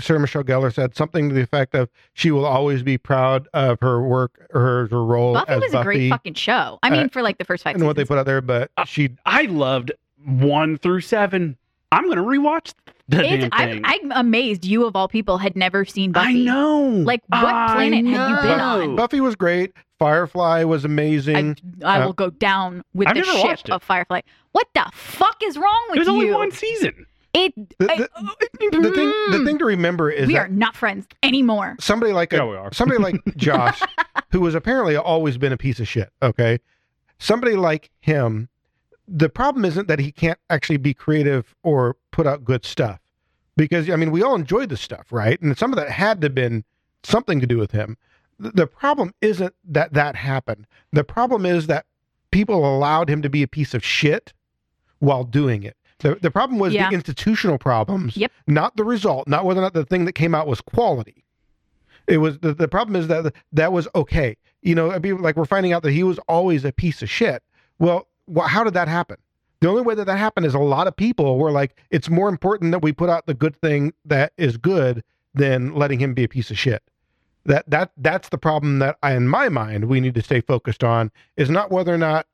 [0.00, 0.96] Sarah Michelle Gellar said?
[0.96, 5.05] Something to the effect of she will always be proud of her work her, her
[5.05, 6.78] role Buffy as was a great fucking show.
[6.83, 8.70] I mean, Uh, for like the first five and what they put out there, but
[8.76, 9.92] Uh, she I loved
[10.24, 11.57] one through seven.
[11.90, 12.72] I'm gonna rewatch
[13.09, 13.83] the It's, damn I, thing.
[13.85, 16.28] I'm amazed you of all people had never seen Buffy.
[16.28, 16.81] I know.
[16.88, 18.83] Like, what I planet have you been know.
[18.83, 18.96] on?
[18.96, 19.72] Buffy was great.
[19.98, 21.57] Firefly was amazing.
[21.85, 24.22] I Uh, will go down with I've the ship of Firefly.
[24.52, 26.12] What the fuck is wrong with There's you?
[26.14, 27.07] There's only one season.
[27.35, 27.55] It.
[27.79, 28.09] The, I- the,
[28.81, 31.77] the thing, the thing to remember is we that are not friends anymore.
[31.81, 32.73] somebody like a, Yeah, we are.
[32.73, 33.81] somebody like Joss,
[34.31, 36.11] who has apparently always been a piece of shit.
[36.23, 36.59] Okay,
[37.18, 38.49] somebody like him.
[39.09, 43.01] The problem isn't that he can't actually be creative or put out good stuff,
[43.57, 45.40] because I mean we all enjoyed the stuff, right?
[45.40, 46.64] And some of that had to have been
[47.03, 47.97] something to do with him.
[48.38, 50.66] The, the problem isn't that that happened.
[50.92, 51.87] The problem is that
[52.31, 54.33] people allowed him to be a piece of shit
[55.01, 55.77] while doing it.
[56.02, 56.88] The, the problem was Yeah.
[56.88, 58.30] the institutional problems, Yep.
[58.46, 61.24] not the result, not whether or not the thing that came out was quality.
[62.08, 64.36] It was the, the problem is that that was okay.
[64.62, 67.08] You know, it'd be like we're finding out that he was always a piece of
[67.10, 67.42] shit.
[67.78, 69.16] Well, wh- how did that happen?
[69.60, 72.28] The only way that that happened is a lot of people were like, it's more
[72.28, 76.24] important that we put out the good thing that is good than letting him be
[76.24, 76.82] a piece of shit.
[77.44, 80.82] That that that's the problem that I, in my mind, we need to stay focused
[80.84, 82.26] on is not whether or not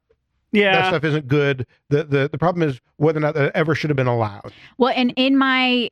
[0.52, 1.66] that stuff isn't good.
[1.88, 4.52] The the the problem is whether or not that ever should have been allowed.
[4.76, 5.90] Well, and in my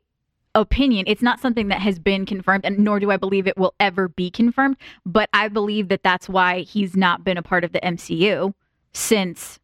[0.54, 3.74] opinion, it's not something that has been confirmed, and nor do I believe it will
[3.78, 4.76] ever be confirmed.
[5.04, 8.54] But I believe that that's why he's not been a part of the MCU
[8.92, 9.58] since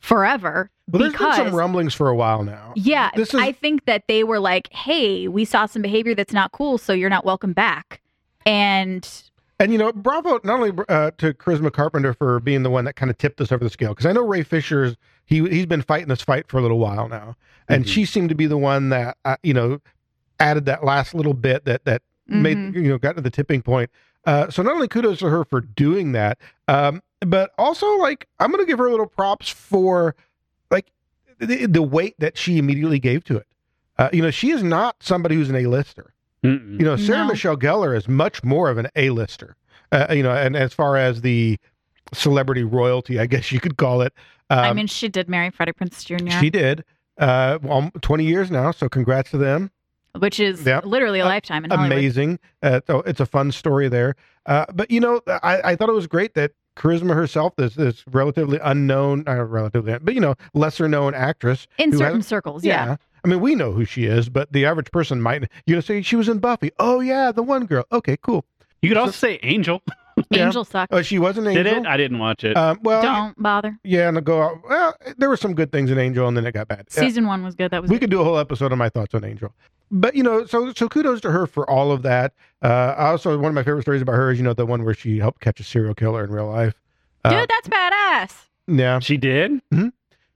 [0.00, 0.70] forever.
[0.86, 2.72] But there's because been some rumblings for a while now.
[2.76, 6.32] yeah, This is- I think that they were like, "Hey, we saw some behavior that's
[6.32, 8.00] not cool, so you're not welcome back."
[8.46, 9.06] And
[9.60, 12.94] And you know, bravo not only uh, to Charisma Carpenter for being the one that
[12.94, 15.82] kind of tipped us over the scale because I know Ray Fisher's he he's been
[15.82, 17.36] fighting this fight for a little while now,
[17.68, 17.88] and Mhm.
[17.88, 19.80] she seemed to be the one that uh, you know
[20.38, 22.74] added that last little bit that that made Mhm.
[22.74, 23.90] you know got to the tipping point.
[24.24, 28.52] Uh, so not only kudos to her for doing that, um, but also like I'm
[28.52, 30.14] gonna give her a little props for
[30.70, 30.92] like
[31.40, 33.46] the, the weight that she immediately gave to it.
[33.98, 36.12] Uh, you know, she is not somebody who's an A-lister.
[36.44, 36.78] Mm-mm.
[36.78, 37.28] You know, Sarah No.
[37.28, 39.54] Michelle Gellar is much more of an A-lister.
[39.90, 41.58] Uh, you know, and as far as the
[42.12, 44.12] celebrity royalty, I guess you could call it.
[44.50, 46.84] Um, I mean, she did marry Freddie Prinze Jr., she did.
[47.18, 49.70] Uh, well, 20 years now, so congrats to them.
[50.18, 50.84] which is Yep.
[50.86, 51.92] literally a Uh, lifetime in Hollywood.
[51.92, 52.38] Amazing.
[52.62, 54.16] Uh, so it's a fun story there.
[54.46, 58.02] Uh, but you know, I, I thought it was great that Charisma herself, this this
[58.10, 61.66] relatively unknown, uh, relatively, but you know, lesser known actress.
[61.76, 62.96] In certain has- circles, yeah.
[63.24, 65.48] I mean, we know who she is, but the average person might.
[65.66, 66.70] You know, say she was in Buffy.
[66.78, 67.84] Oh yeah, the one girl.
[67.92, 68.44] Okay, cool.
[68.82, 69.82] You could also say Angel.
[70.30, 70.46] Yeah.
[70.46, 70.92] Angel sucked.
[70.92, 71.62] Oh, she was an angel.
[71.62, 71.86] Did it?
[71.86, 72.56] I didn't watch it.
[72.56, 73.78] Um, well, Don't bother.
[73.84, 74.56] yeah, and go out.
[74.68, 76.88] Well, there were some good things in Angel, and then it got bad.
[76.92, 77.70] Yeah, Season one was good.
[77.70, 78.00] That was we it.
[78.00, 79.54] could do a whole episode on my thoughts on Angel.
[79.92, 82.32] But you know, so so kudos to her for all of that.
[82.62, 82.66] Uh,
[82.98, 84.92] I also one of my favorite stories about her is you know the one where
[84.92, 86.74] she helped catch a serial killer in real life.
[87.24, 88.46] Uh, Dude, that's badass.
[88.66, 89.62] yeah, she did.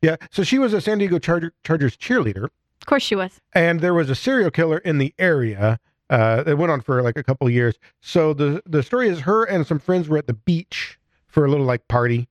[0.00, 0.14] yeah.
[0.30, 2.50] So she was a San Diego Charger, Chargers cheerleader,
[2.82, 3.40] Of course she was.
[3.54, 5.78] and there was a serial killer in the area.
[6.10, 7.76] Uh, it went on for like a couple years.
[8.00, 11.48] So the the story is her and some friends were at the beach for a
[11.48, 12.28] little like party,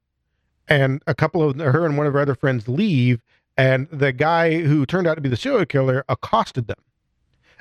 [0.67, 3.21] and a couple of her and one of her other friends leave,
[3.57, 6.77] and the guy who turned out to be the serial killer accosted them.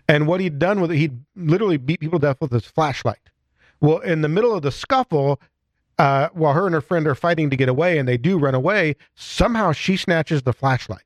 [0.09, 3.31] And what he'd done with it, he'd literally beat people to death with his flashlight.
[3.81, 5.41] Well, in the middle of the scuffle,
[5.99, 8.55] uh, while her and her friend are fighting to get away, and they do run
[8.55, 11.05] away, somehow she snatches the flashlight.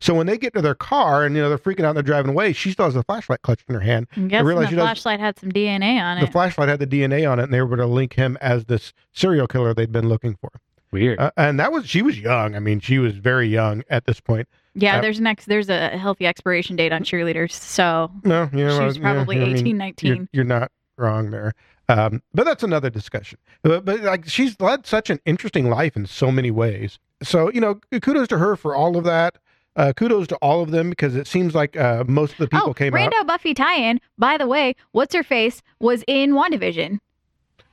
[0.00, 2.02] So when they get to their car and you know they're freaking out, and they're
[2.02, 2.52] driving away.
[2.52, 4.06] She still has the flashlight clutched in her hand.
[4.16, 6.22] I'm realize the she flashlight had some DNA on it.
[6.22, 8.64] The flashlight had the DNA on it, and they were going to link him as
[8.64, 10.50] this serial killer they'd been looking for.
[10.92, 11.20] Weird.
[11.20, 12.56] Uh, and that was she was young.
[12.56, 14.48] I mean, she was very young at this point.
[14.74, 17.52] yeah, uh, there's an ex- there's a healthy expiration date on cheerleaders.
[17.52, 20.28] So No, you know, she was yeah, probably I mean, 18, you're, 19.
[20.32, 21.54] you're not wrong there.
[21.88, 23.38] Um, but that's another discussion.
[23.62, 26.98] But, but like she's led such an interesting life in so many ways.
[27.22, 29.38] So you know, kudos to her for all of that.
[29.76, 32.70] Uh, kudos to all of them because it seems like uh, most of the people
[32.70, 33.12] oh, came out.
[33.12, 34.00] Rando Buffy tie-in.
[34.18, 36.98] By the way, what's her face was in WandaVision.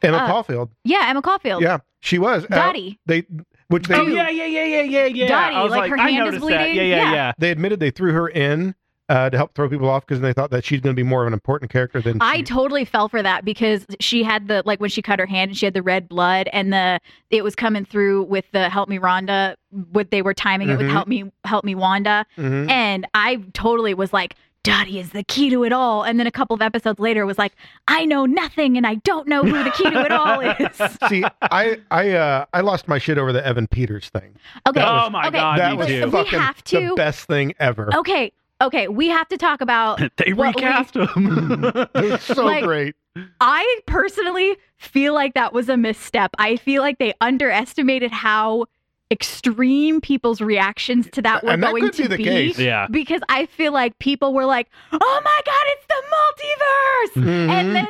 [0.03, 0.69] Emma uh, Caulfield.
[0.83, 1.63] Yeah, Emma Caulfield.
[1.63, 2.45] Yeah, she was.
[2.45, 2.99] Uh, Dottie.
[3.07, 3.25] they,
[3.69, 5.27] which they oh yeah, yeah, yeah, yeah, yeah, yeah.
[5.27, 6.75] Dottie, I was like, like, her I hand is bleeding.
[6.75, 7.13] Yeah, yeah, Yeah.
[7.13, 7.31] yeah.
[7.37, 8.75] they admitted they threw her in
[9.09, 11.21] uh, to help throw people off because they thought that she's going to be more
[11.21, 14.63] of an important character than I she- totally fell for that because she had the
[14.65, 17.43] like when she cut her hand and she had the red blood and the it
[17.43, 19.55] was coming through with the help me Rhonda
[19.91, 20.91] what they were timing it with Mhm.
[20.91, 22.69] help me help me Wanda Mhm.
[22.69, 26.31] and I totally was like Dottie is the key to it all and then a
[26.31, 27.53] couple of episodes later was like
[27.87, 30.99] I know nothing and I don't know who the key to it all is.
[31.07, 34.35] See, I I uh, I lost my shit over the Evan Peters thing.
[34.67, 34.81] Okay.
[34.81, 36.05] That oh my okay, god, that me was too.
[36.05, 37.95] We fucking have the best thing ever.
[37.95, 38.33] Okay.
[38.61, 41.63] Okay, we have to talk about they what we- recast him.
[41.95, 42.95] It was so Like- great.
[43.41, 46.31] I personally feel like that was a misstep.
[46.37, 48.65] I feel like they underestimated how
[49.09, 52.59] extreme people's reactions to that were And that going could to be the case.
[52.59, 52.85] Yeah.
[52.91, 57.49] because I feel like people were like, "Oh my god, it's the multiverse," Mhm.
[57.49, 57.87] and then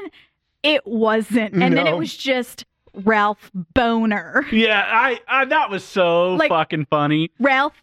[0.63, 6.36] it wasn't, and then it was just Ralph Bohner, Yeah, I, I that was so
[6.36, 7.32] Like- fucking funny.
[7.39, 7.73] Ralph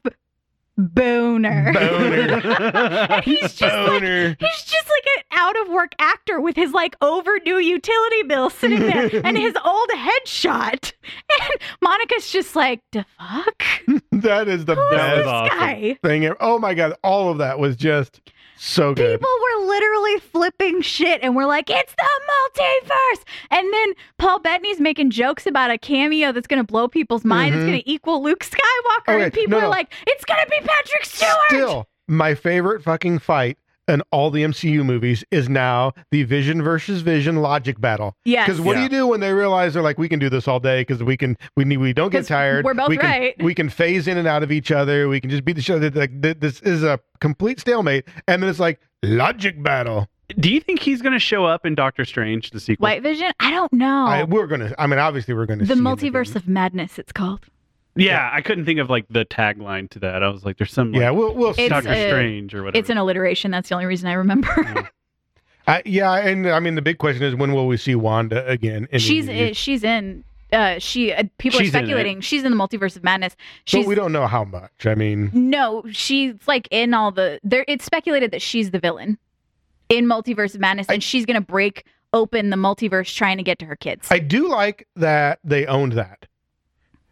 [0.77, 1.73] Boner.
[1.75, 3.21] Boner.
[3.23, 7.61] he's just like he's just like an out of work actor with his like overdue
[7.61, 10.93] utility bill sitting there and his old headshot.
[11.05, 13.63] And Monica's just like, the fuck?
[14.13, 15.59] that is the Who is best this awesome.
[15.59, 15.99] guy?
[16.03, 16.25] thing.
[16.25, 16.37] ever.
[16.41, 18.21] Oh my god, all of that was just
[18.57, 19.21] so good.
[19.21, 23.23] People were literally flipping shit and we're like, it's the multiverse.
[23.51, 27.55] And then Paul Bettany's making jokes about a cameo that's going to blow people's mind.
[27.55, 27.67] It's Mhm.
[27.69, 29.14] going to equal Luke Skywalker.
[29.14, 29.71] Okay, and people no, are no.
[29.71, 31.33] like, it's going to be Patrick Stewart.
[31.49, 37.03] Still, my favorite fucking fight in all the MCU movies is now the Vision versus
[37.03, 38.16] Vision logic battle.
[38.25, 38.47] Yeah.
[38.47, 40.61] Because what do you do when they realize they're like, we can do this all
[40.61, 42.64] day because we can, we need, we don't get tired.
[42.64, 43.42] we're both we can, right.
[43.42, 45.09] We can phase in and out of each other.
[45.09, 45.90] We can just beat each other.
[45.90, 48.07] Like this is a complete stalemate.
[48.27, 50.09] And then it's like logic battle.
[50.38, 52.85] Do you think he's going to show up in Doctor Strange, the sequel?
[52.85, 53.31] White Vision?
[53.40, 54.07] I don't know.
[54.07, 54.75] I, we're gonna.
[54.79, 55.64] I mean, obviously, we're gonna.
[55.64, 56.37] the see him multiverse again.
[56.38, 57.47] of madness, it's called.
[57.97, 60.23] Yeah, I couldn't think of like the tagline to that.
[60.23, 61.63] I was like, there's some like, Yeah, we'll we'll see.
[61.63, 62.79] It's Doctor a- Strange or whatever.
[62.81, 63.51] It's an alliteration.
[63.51, 64.91] That's the only reason I remember.
[65.67, 68.87] I, yeah, and I mean, the big question is when will we see Wanda again?
[68.91, 70.25] In she's the, uh, she's in.
[70.53, 71.87] Uh, she uh, people She's are in it.
[71.89, 73.35] speculating she's in the multiverse of madness.
[73.73, 74.87] but we don't know how much.
[74.87, 77.41] I mean, no, she's like in all the.
[77.43, 79.19] There, it's speculated that she's the villain
[79.89, 83.65] in multiverse of madness, and she's gonna break open the multiverse trying to get to
[83.65, 84.07] her kids.
[84.11, 86.27] I do like that they owned that.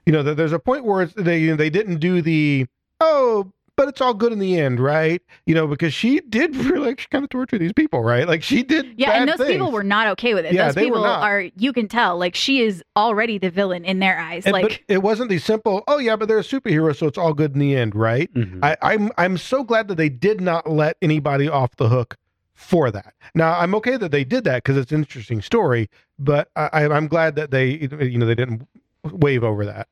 [0.07, 2.67] You know, there's a point where it's, they they didn't do the
[3.01, 5.23] oh, but it's all good in the end, right?
[5.47, 8.27] You know, because she did really like, she kind of torture these people, right?
[8.29, 8.95] Like she did.
[8.99, 10.53] yeah, and bad those people were not okay with it.
[10.53, 11.23] Yeah, those they were people not.
[11.23, 11.49] are.
[11.57, 14.45] You can tell, like she is already the villain in their eyes.
[14.45, 15.83] And- like but it wasn't the simple.
[15.89, 18.33] Oh yeah, but they're a superhero, so it's all good in the end, right?
[18.35, 18.59] Mhm.
[18.63, 22.17] I, I'm I'm so glad that they did not let anybody off the hook
[22.55, 23.15] for that.
[23.35, 25.89] Now I'm okay that they did that because it's an interesting story,
[26.19, 28.69] but I, I- I'm glad that they you know they didn't
[29.05, 29.89] wave over that.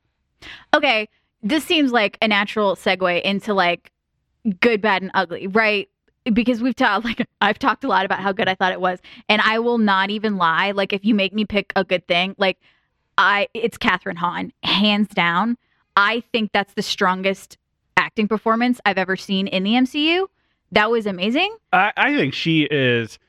[0.73, 1.07] okay,
[1.43, 3.91] this seems like a natural segue into like
[4.59, 5.89] good, bad, and ugly, right?
[6.31, 8.99] Because we've talked, like, I've talked a lot about how good I thought it was,
[9.29, 10.71] and I will not even lie.
[10.71, 12.57] Like, if you make me pick a good thing, like,
[13.17, 15.57] I, it's Kathryn Hahn, hands down.
[15.95, 17.57] I think that's the strongest
[17.97, 20.27] acting performance I've ever seen in the MCU.
[20.71, 21.55] That was amazing.
[21.73, 23.19] I, I think she is.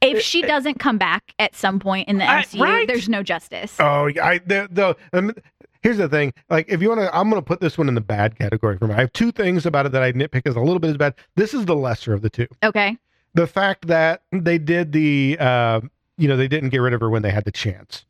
[0.00, 2.86] If she doesn't come back at some point in the I- MCU, right?
[2.86, 3.76] there's no justice.
[3.80, 4.96] Oh, I the the.
[5.12, 5.32] Um,
[5.80, 7.94] Here's the thing, like if you want to, I'm going to put this one in
[7.94, 8.94] the bad category for me.
[8.94, 11.14] I have two things about it that I nitpick as a little bit as bad.
[11.36, 12.48] This is the lesser of the two.
[12.64, 12.98] Okay.
[13.34, 15.80] the fact that they did the uh,
[16.16, 18.04] you know they didn't get rid of her when they had the chance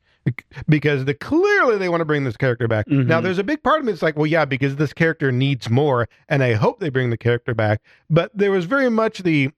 [0.69, 3.23] because the clearly they want to bring this character back now Mhm.
[3.23, 6.09] there's a big part of me that's like well yeah because this character needs more
[6.29, 9.51] and i hope they bring the character back but there was very much the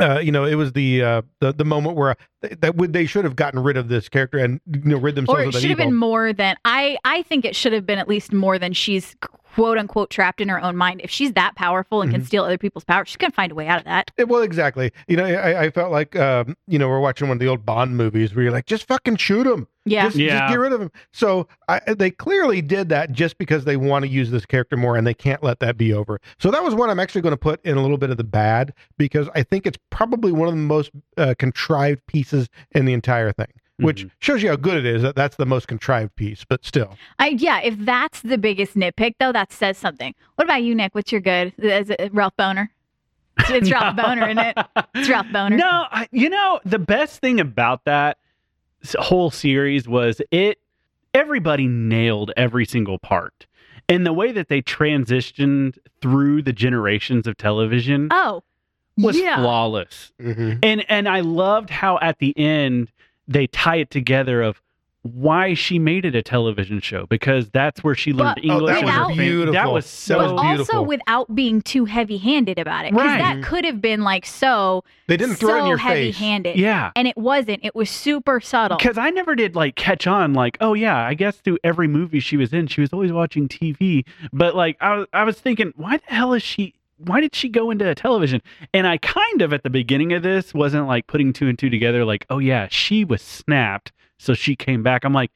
[0.00, 3.06] uh, you know, it was the uh, the the moment where th- that would they
[3.06, 5.54] should have gotten rid of this character and you know rid themselves or it of
[5.54, 5.86] should have evil.
[5.86, 6.98] been more than I.
[7.04, 9.16] I think it should have been at least more than she's
[9.56, 11.00] quote unquote trapped in her own mind.
[11.02, 12.26] If she's that powerful and can Mm-hmm.
[12.26, 14.10] steal other people's power, she's gonna find a way out of that.
[14.18, 14.92] Eh, well, exactly.
[15.08, 17.64] You know, I, I felt like um, you know we're watching one of the old
[17.66, 19.66] Bond movies where you're like, just fucking shoot him.
[19.84, 20.04] Yeah.
[20.06, 20.38] Just, Yeah.
[20.40, 20.90] just get rid of him.
[21.12, 24.96] So I, they clearly did that just because they want to use this character more,
[24.96, 26.20] and they can't let that be over.
[26.38, 28.24] So that was one I'm actually going to put in a little bit of the
[28.24, 32.92] bad because I think it's probably one of the most uh, contrived pieces in the
[32.92, 33.46] entire thing,
[33.78, 34.10] which Mhm.
[34.20, 36.44] shows you how good it is that that's the most contrived piece.
[36.44, 37.60] But still, I yeah.
[37.60, 40.14] If that's the biggest nitpick, though, that says something.
[40.36, 40.94] What about you, Nick?
[40.94, 41.52] What's your good?
[41.58, 42.68] Is it Ralph Bohner?
[43.38, 44.58] It's, it's Ralph Boner, isn't it?
[44.94, 45.58] It's Ralph Bohner.
[45.58, 48.16] No, I, you know the best thing about that
[48.98, 50.58] whole series was it.
[51.12, 53.46] Everybody nailed every single part,
[53.88, 58.42] and the way that they transitioned through the generations of television Oh.
[58.98, 59.36] was yeah.
[59.36, 60.12] flawless.
[60.18, 62.90] And and I loved how at the end
[63.28, 64.60] they tie it together of
[65.02, 68.62] why she made it a television show because that's where she learned But- English.
[68.62, 69.52] Oh, that and was beautiful.
[69.52, 70.76] That was That so was but beautiful.
[70.78, 73.18] also without being too heavy-handed about it, because Right.
[73.18, 73.44] that mm-hmm.
[73.44, 76.16] could have been like so they didn't throw so it in your face.
[76.16, 76.56] heavy-handed.
[76.56, 76.90] yeah.
[76.96, 77.64] and it wasn't.
[77.64, 78.78] It was super subtle.
[78.78, 82.18] Because I never did like catch on, like, oh yeah, I guess through every movie
[82.18, 84.04] she was in, she was always watching TV.
[84.32, 86.74] But like, I was, I was thinking, why the hell is she?
[86.98, 88.40] Why did she go into television?
[88.72, 91.70] And I kind of at the beginning of this wasn't like putting two and two
[91.70, 95.04] together, like, oh yeah, she was snapped, so she came back.
[95.04, 95.30] I'm like,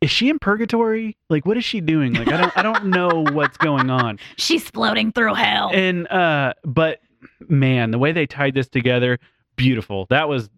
[0.00, 1.16] is she in purgatory?
[1.28, 2.14] Like, what is she doing?
[2.14, 4.18] Like, I don't, I don't know what's going on.
[4.36, 5.70] She's floating through hell.
[5.72, 7.00] And uh, but
[7.48, 9.18] man, the way they tied this together,
[9.56, 10.06] beautiful.
[10.10, 10.50] That was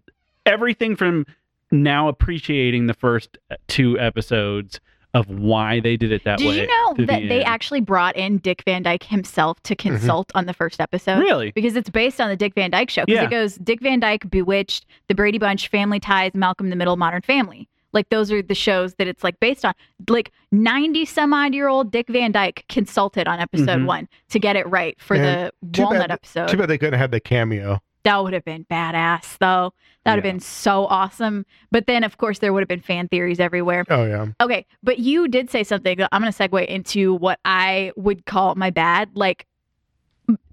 [0.47, 1.27] everything from
[1.71, 4.81] now appreciating the first two episodes
[5.15, 6.45] of why they did it that way.
[6.45, 6.61] Did way.
[6.63, 7.47] you know that the they end.
[7.49, 11.21] actually brought in Dick Van Dyke himself to consult on the first episode?
[11.21, 11.53] really?
[11.53, 13.05] Because it's based on the Dick Van Dyke show.
[13.07, 13.27] Because Yeah.
[13.27, 16.97] it goes Dick Van Dyke, Bewitched, The Brady Bunch, Family Ties, Malcolm in the Middle,
[16.97, 17.69] Modern Family.
[17.93, 19.73] Like those are the shows that it's like based on.
[20.09, 23.87] Like ninety some odd year old Dick Van Dyke consulted on episode Mhm.
[23.87, 26.49] one to get it right for Man, the too bad Walnut episode.
[26.49, 27.79] Too bad they couldn't have the cameo.
[28.05, 29.73] That would have been badass, though.
[30.05, 30.33] That would have Yeah.
[30.33, 31.47] been so awesome.
[31.71, 33.85] But then, of course, there would have been fan theories everywhere.
[33.89, 34.27] Oh yeah.
[34.41, 35.97] Okay, but you did say something.
[35.99, 39.11] that I'm going to segue into what I would call my bad.
[39.15, 39.47] Like,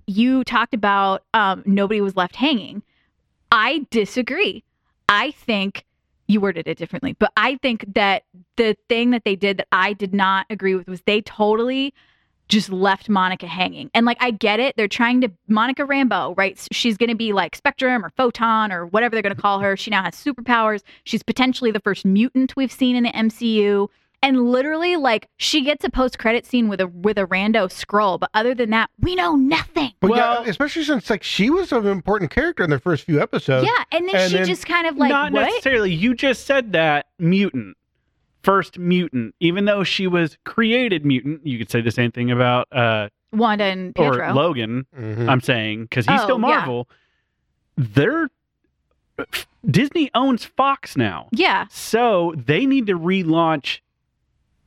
[0.07, 2.83] you talked about um, nobody was left hanging.
[3.51, 4.63] I disagree.
[5.09, 5.85] I think
[6.27, 8.23] you worded it differently, but I think that
[8.55, 11.93] the thing that they did that I did not agree with was they totally
[12.51, 13.89] just left Monica hanging.
[13.93, 16.59] And like I get it, they're trying to Monica Rambeau, right?
[16.71, 19.75] She's going to be like Spectrum or Photon or whatever they're going to call her.
[19.77, 20.81] She now has superpowers.
[21.05, 23.87] She's potentially the first mutant we've seen in the MCU.
[24.23, 28.29] And literally like she gets a post-credit scene with a with a rando scroll, but
[28.35, 29.93] other than that, we know nothing.
[29.99, 33.19] But Well- yeah, especially since like she was an important character in the first few
[33.19, 33.65] episodes.
[33.65, 35.45] yeah, and then and she then- just kind of like Not what?
[35.45, 35.91] necessarily.
[35.91, 37.77] You just said that mutant,
[38.43, 39.35] first mutant.
[39.39, 43.63] Even though she was created mutant, you could say the same thing about uh Wanda
[43.65, 44.29] and Pietro.
[44.29, 44.85] or Logan.
[44.97, 45.29] Mhm.
[45.29, 46.41] I'm saying because he's Oh, still yeah.
[46.55, 46.89] Marvel.
[47.77, 48.29] They're
[49.69, 51.67] Disney owns Fox now, yeah.
[51.69, 53.79] so they need to relaunch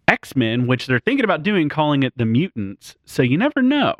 [0.08, 2.96] X Men, which they're thinking about doing, calling it the Mutants.
[3.04, 3.94] So you never know.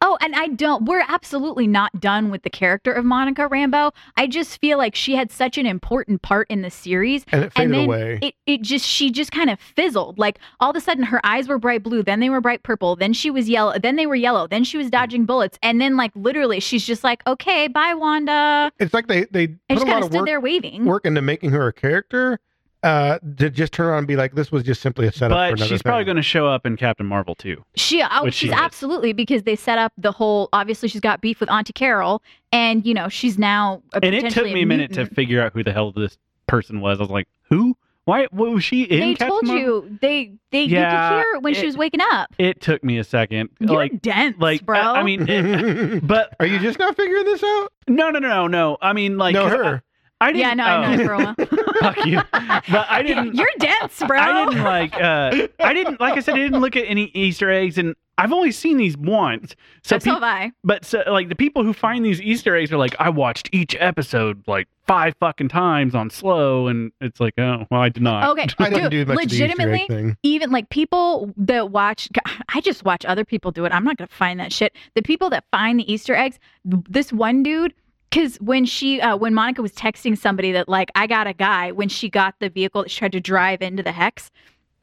[0.00, 3.92] Oh, and I don't, we're absolutely not done with the character of Monica Rambeau.
[4.16, 7.24] I just feel like she had such an important part in the series.
[7.32, 8.18] and it faded and then away.
[8.22, 10.18] it, it just, she just kind of fizzled.
[10.18, 12.96] Like all of a sudden her eyes were bright blue, then they were bright purple,
[12.96, 14.92] then she was yellow, then they were yellow, then she was mm.
[14.92, 15.58] dodging bullets.
[15.62, 18.70] And then, like, literally, she's just like, okay, bye, Wanda.
[18.78, 20.40] it's like they they I put just a kind lot of of stood work there
[20.40, 20.84] waiting.
[20.84, 22.40] work into making her a character.
[22.82, 25.30] Uh, to just turn around and be like, this was just simply a setup.
[25.36, 27.64] for But another she's probably going to show up in Captain Marvel too.
[27.76, 30.48] She, oh, she's she absolutely because they set up the whole.
[30.52, 33.82] Obviously, she's got beef with Auntie Carol, and you know she's now.
[33.94, 36.18] A, And it took me a minute to figure out who the hell this
[36.48, 36.98] person was.
[36.98, 37.76] I was like, who?
[38.04, 38.26] Why?
[38.32, 38.98] What was she in?
[38.98, 39.62] They Captain told Marvel?
[39.62, 42.30] you they they you Yeah, could hear it when she was waking up.
[42.36, 43.50] It took me a second.
[43.60, 44.76] You're like, dense, like, bro.
[44.80, 47.68] I, I mean, it- but Are you just not figuring this out?
[47.86, 48.76] no, no, no, no, no.
[48.82, 49.82] I mean, like, no, 'cause her.
[50.22, 50.40] I, I didn't.
[50.40, 51.34] yeah, no, I know oh, for a while.
[51.80, 52.20] Fuck you.
[52.32, 53.34] But I didn't.
[53.34, 54.18] You're dense, bro.
[54.20, 54.94] I didn't like.
[54.94, 56.16] uh I didn't like.
[56.16, 59.56] I said I didn't look at any Easter eggs, and I've only seen these once.
[59.82, 60.52] So, so peop- have I.
[60.62, 63.74] but so, like the people who find these Easter eggs are like, I watched each
[63.80, 68.28] episode like five fucking times on slow, and it's like, oh, well, I did not.
[68.30, 70.16] Okay, I didn't dude, do much of the egg legitimately, thing.
[70.22, 72.08] even like people that watch
[72.54, 75.30] i just watch other people do it i'm not gonna find that shit the people
[75.30, 77.72] that find the easter eggs this one dude
[78.12, 81.72] because when she uh, when monica was texting somebody that like i got a guy
[81.72, 84.30] when she got the vehicle that she tried to drive into the hex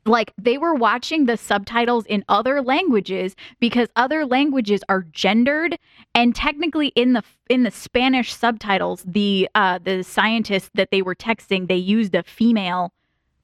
[0.05, 5.77] like they were watching the subtitles in other languages because other languages are gendered
[6.15, 11.15] and technically in the in the spanish subtitles the uh the scientists that they were
[11.15, 12.91] texting they used a female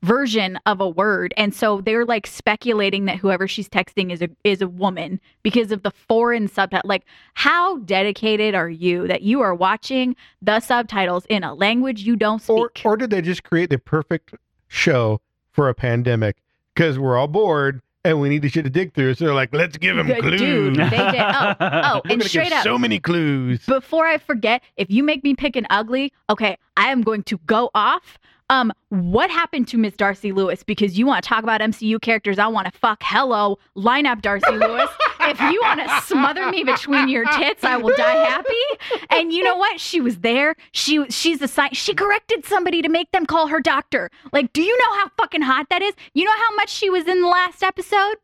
[0.06, 4.30] version of a word and so they're like speculating that whoever she's texting is a
[4.44, 9.42] is a woman because of the foreign subtitle like how dedicated are you that you
[9.42, 13.44] are watching the subtitles in a language you don't speak Or, or did they just
[13.44, 14.36] create the perfect
[14.68, 16.38] show for a pandemic?
[16.74, 19.16] Because we're all bored and we need to shit to dig through.
[19.16, 20.40] So they're like, let's give them clues.
[20.40, 20.76] dude.
[20.76, 21.20] They did.
[21.20, 23.66] Oh, oh, and straight up, so many clues.
[23.66, 27.38] before I forget, if you make me pick an ugly, okay, I am going to
[27.48, 28.20] go off.
[28.50, 30.62] Um, what happened to Miss Darcy Lewis?
[30.64, 33.00] Because you want to talk about MCU characters, I want to fuck.
[33.02, 34.90] Hello, line up Darcy Lewis.
[35.22, 39.00] if you want to smother me between your tits, I will die happy.
[39.10, 39.80] And you know what?
[39.80, 40.56] She was there.
[40.72, 44.12] She she's a sci- She corrected somebody to make them call her doctor.
[44.32, 45.96] Like, do you know how fucking hot that is?
[46.14, 48.16] You know how much she was in the last episode?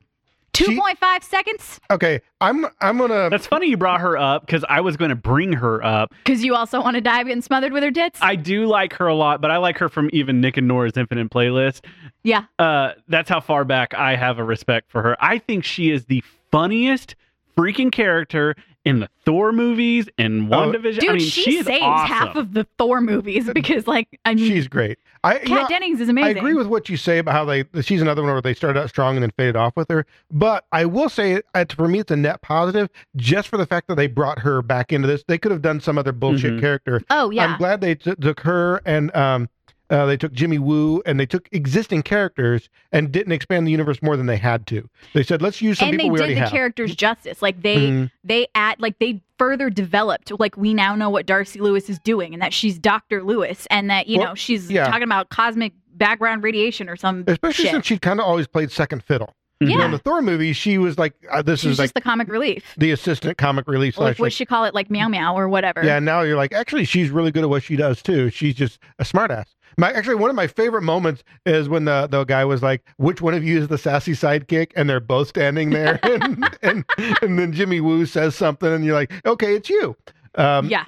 [0.53, 1.79] She- Two point five seconds.
[1.89, 3.29] Okay, I'm I'm gonna.
[3.29, 6.13] That's funny you brought her up because I was going to bring her up.
[6.25, 8.19] Because you also want to die getting smothered with her tits.
[8.21, 10.97] I do like her a lot, but I like her from even Nick and Nora's
[10.97, 11.85] Infinite Playlist.
[12.23, 12.43] yeah.
[12.59, 15.15] Uh, that's how far back I have a respect for her.
[15.23, 17.15] I think she is the funniest
[17.57, 20.99] freaking character in the Thor movies and WandaVision.
[20.99, 22.07] Dude, I mean, she, she saves awesome.
[22.07, 24.97] half of the Thor movies because, like, I mean, she's great.
[25.23, 26.37] I Kat you know, Dennings is amazing.
[26.37, 27.63] I agree with what you say about how they.
[27.81, 30.05] She's another one where they started out strong and then faded off with her.
[30.31, 33.87] But I will say, it, for me, it's a net positive just for the fact
[33.87, 35.23] that they brought her back into this.
[35.27, 36.59] They could have done some other bullshit Mhm.
[36.59, 37.01] character.
[37.11, 39.47] Oh yeah, I'm glad they t- took her and um,
[39.91, 44.01] uh, they took Jimmy Woo and they took existing characters and didn't expand the universe
[44.01, 44.89] more than they had to.
[45.13, 47.41] They said, let's use some and they people we did the characters justice.
[47.41, 48.11] Like they Mhm.
[48.23, 50.31] they add like they further developed.
[50.39, 53.89] Like we now know what Darcy Lewis is doing and that she's Doctor Lewis and
[53.89, 54.85] that you Well, know she's yeah.
[54.87, 57.71] talking about cosmic background radiation or some Especially shit.
[57.73, 59.35] since she kind of always played second fiddle.
[59.61, 59.85] You know, Yeah.
[59.85, 62.27] in the Thor movie, she was like, uh, this She's is like just the comic
[62.27, 62.63] relief.
[62.77, 65.85] the assistant comic relief Like, what Like, she call it, like meow meow or whatever.
[65.85, 68.29] yeah, now you're like, actually, she's really good at what she does too.
[68.31, 69.45] She's just a smartass.
[69.77, 73.21] My actually one of my favorite moments is when the the guy was like, "Which
[73.21, 76.83] one of you is the sassy sidekick?" And they're both standing there, and and,
[77.21, 79.95] and then Jimmy Woo says something, and you're like, "Okay, it's you."
[80.35, 80.83] Um, yeah.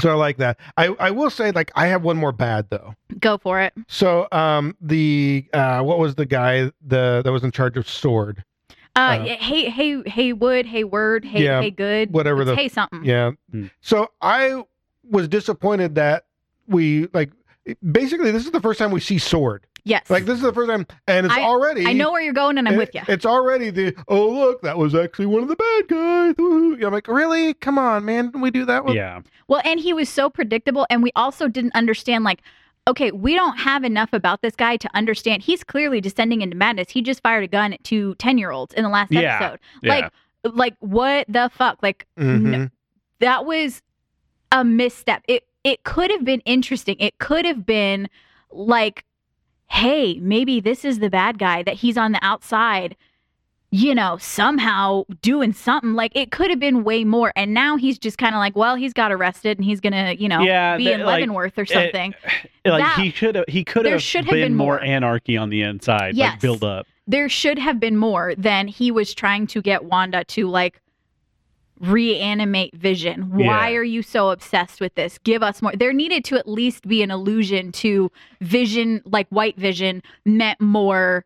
[0.00, 0.58] So I like that.
[0.76, 2.94] I I will say like I have one more bad though.
[3.20, 3.72] Go for it.
[3.88, 8.44] So um the uh what was the guy the that was in charge of Sword?
[8.94, 12.56] Uh, Uh, hey, hey, hey, Wood, hey, Word, hey, Yeah, hey, good, whatever It's the-
[12.56, 13.04] hey something.
[13.04, 13.30] Yeah.
[13.50, 13.66] Hmm.
[13.80, 14.62] So I
[15.10, 16.26] was disappointed that
[16.68, 17.30] we like
[17.90, 19.66] basically this is the first time we see Sword.
[19.84, 20.08] Yes.
[20.08, 22.56] Like this is the first time and it's I- already I know where you're going,
[22.58, 23.00] and I'm it- with you.
[23.08, 26.34] It's already the oh look that was actually one of the bad guys.
[26.38, 26.86] Woo-hoo.
[26.86, 28.94] I'm like really come on man Didn't we do that one?
[28.94, 29.20] Yeah.
[29.48, 32.40] Well, and he was so predictable, and we also didn't understand like.
[32.88, 35.44] Okay, we don't have enough about this guy to understand.
[35.44, 36.90] He's clearly descending into madness.
[36.90, 39.36] He just fired a gun at two 10 year olds in the last Yeah.
[39.40, 39.60] episode.
[39.84, 39.94] Yeah.
[39.94, 40.12] Like,
[40.56, 41.78] like what the fuck?
[41.80, 42.40] Like, Mhm.
[42.42, 42.68] No.
[43.20, 43.82] that was
[44.50, 45.22] a misstep.
[45.28, 46.96] It it could have been interesting.
[46.98, 48.08] It could have been
[48.50, 49.04] like,
[49.72, 52.94] hey, maybe this is the bad guy that he's on the outside,
[53.70, 55.94] you know, somehow doing something.
[55.94, 57.32] Like it could have been way more.
[57.36, 60.28] And now he's just kind of like, well, he's got arrested and he's gonna, you
[60.28, 62.14] know, Yeah, be the- in like, Leavenworth or something.
[62.64, 64.74] Like That- he should have he could there have should been, have been more.
[64.74, 64.82] more.
[64.84, 66.32] anarchy on the inside, Yes.
[66.34, 66.86] like build up.
[67.08, 70.80] there should have been more than he was trying to get Wanda to like
[71.82, 73.30] reanimate Vision.
[73.30, 73.76] Why Yeah.
[73.78, 75.18] are you so obsessed with this?
[75.18, 75.72] Give us more.
[75.74, 78.10] There needed to at least be an allusion to
[78.40, 81.24] Vision, like White Vision, meant more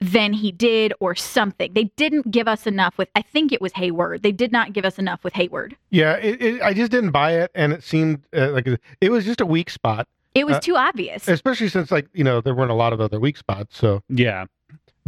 [0.00, 1.72] than he did or something.
[1.72, 4.22] They didn't give us enough with, I think it was Hayward.
[4.22, 5.74] They did not give us enough with Hayward.
[5.90, 9.10] Yeah, it, it, I just didn't buy it, and it seemed uh, like it, it
[9.10, 11.26] was just a weak spot, It was Uh, too obvious.
[11.26, 13.76] especially since like you know there weren't a lot of other weak spots.
[13.76, 14.44] So, Yeah.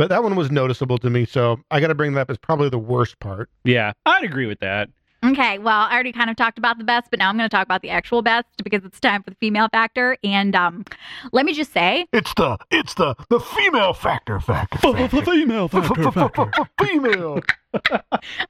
[0.00, 1.26] But that one was noticeable to me.
[1.26, 3.50] So I got to bring that up as probably the worst part.
[3.64, 3.92] Yeah.
[4.06, 4.88] I'd agree with that.
[5.22, 7.54] Okay, well, I already kind of talked about the best, but now I'm going to
[7.54, 10.16] talk about the actual best because it's time for the female factor.
[10.24, 10.86] And um,
[11.32, 14.78] let me just say, It's the it's the the female factor factor.
[14.78, 16.50] Female factor
[16.82, 17.40] Female.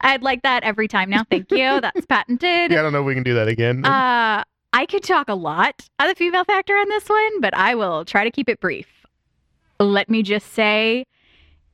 [0.02, 1.24] I'd like that every time now.
[1.28, 1.80] Thank you.
[1.80, 2.70] That's patented.
[2.70, 3.84] yeah, I don't know if we can do that again.
[3.84, 7.74] Uh, I could talk a lot of the female factor on this one, but I
[7.74, 8.86] will try to keep it brief.
[9.80, 11.06] Let me just say,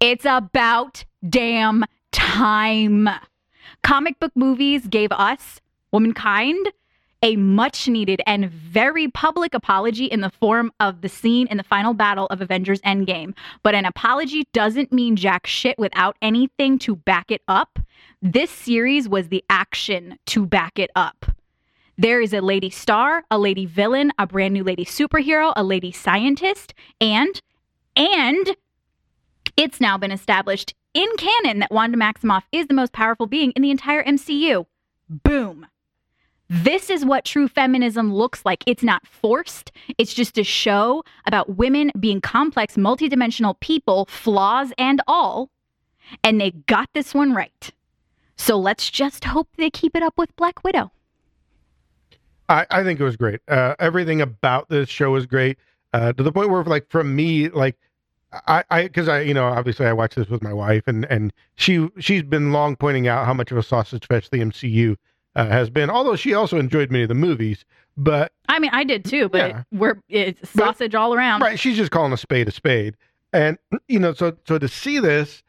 [0.01, 3.09] it's about damn time.
[3.83, 5.61] Comic book movies gave us,
[5.93, 6.69] womankind,
[7.23, 11.63] a much needed and very public apology in the form of the scene in the
[11.63, 13.35] final battle of Avengers Endgame.
[13.63, 17.79] But an apology doesn't mean jack shit without anything to back it up.
[18.21, 21.27] This series was the action to back it up.
[21.99, 25.93] There is a lady star, a lady villain, a brand new lady superhero, a lady
[25.93, 27.41] scientist, and
[27.97, 28.55] and
[29.57, 33.63] it's now been established in canon that Wanda Maximoff is the most powerful being in
[33.63, 34.67] the entire MCU.
[35.09, 35.67] Boom.
[36.49, 38.63] This is what true feminism looks like.
[38.67, 39.73] It's not forced.
[39.99, 45.51] It's just a show about women being complex, multidimensional people, flaws and all.
[46.23, 47.73] And they got this one right.
[48.37, 50.93] So let's just hope they keep it up with Black Widow.
[52.49, 53.41] I, I think it was great.
[53.49, 55.59] Uh, everything about this show was great.
[55.93, 57.77] Uh, to the point where, like, from me, like,
[58.47, 61.33] I, I, because I, you know, obviously I watched this with my wife, and and
[61.55, 64.97] she she's been long pointing out how much of a sausage fest the MCU
[65.37, 65.91] uh, has been.
[65.91, 67.65] Although she also enjoyed many of the movies,
[67.97, 69.63] but I mean, I did too, but Yeah.
[69.73, 71.41] we're it's But- sausage all around.
[71.41, 72.97] right, she's just calling a spade a spade.
[73.33, 73.59] And
[73.89, 75.43] you know, so so to see this,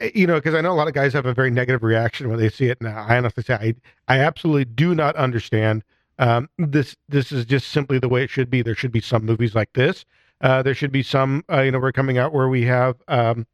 [0.00, 2.28] eh, you know, because I know a lot of guys have a very negative reaction
[2.28, 2.80] when they see it.
[2.82, 3.74] Now, I honestly say I
[4.08, 5.82] I absolutely do not understand.
[6.18, 8.60] Um, this this is just simply the way it should be.
[8.62, 10.04] There should be some movies like this.
[10.40, 13.46] Uh, there should be some, uh, you know, we're coming out where we have, um,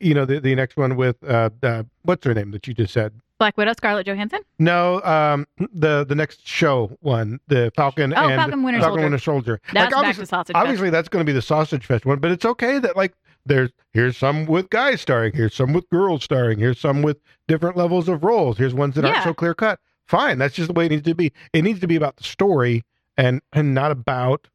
[0.00, 2.92] you know, the, the next one with uh, uh, what's her name that you just
[2.92, 3.12] said.
[3.38, 4.40] Black Widow, Scarlett Johansson.
[4.60, 9.02] No, um, the the next show one, the Falcon Oh, and Falcon Winter Falcon Soldier.
[9.02, 9.60] Winter Soldier.
[9.72, 10.54] That's like, back obviously, to sausage.
[10.54, 10.62] fest.
[10.62, 13.12] obviously that's going to be the sausage fest one but it's okay that like
[13.44, 17.76] there's here's some with guys starring here's some with girls starring here's some with different
[17.76, 20.86] levels of roles here's ones that aren't so clear cut fine that's just the way
[20.86, 22.84] it needs to be it needs to be about the story
[23.18, 24.46] and and not about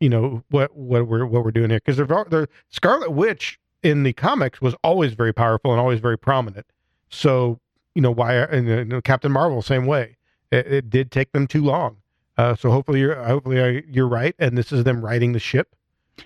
[0.00, 4.12] you know what what we're what we're doing here because the scarlet witch in the
[4.12, 6.66] comics was always very powerful and always very prominent
[7.08, 7.58] so
[7.94, 10.16] you know why and you know, captain marvel same way
[10.50, 11.96] it, it did take them too long
[12.36, 15.74] uh, so hopefully you're hopefully I, you're right and this is them riding the ship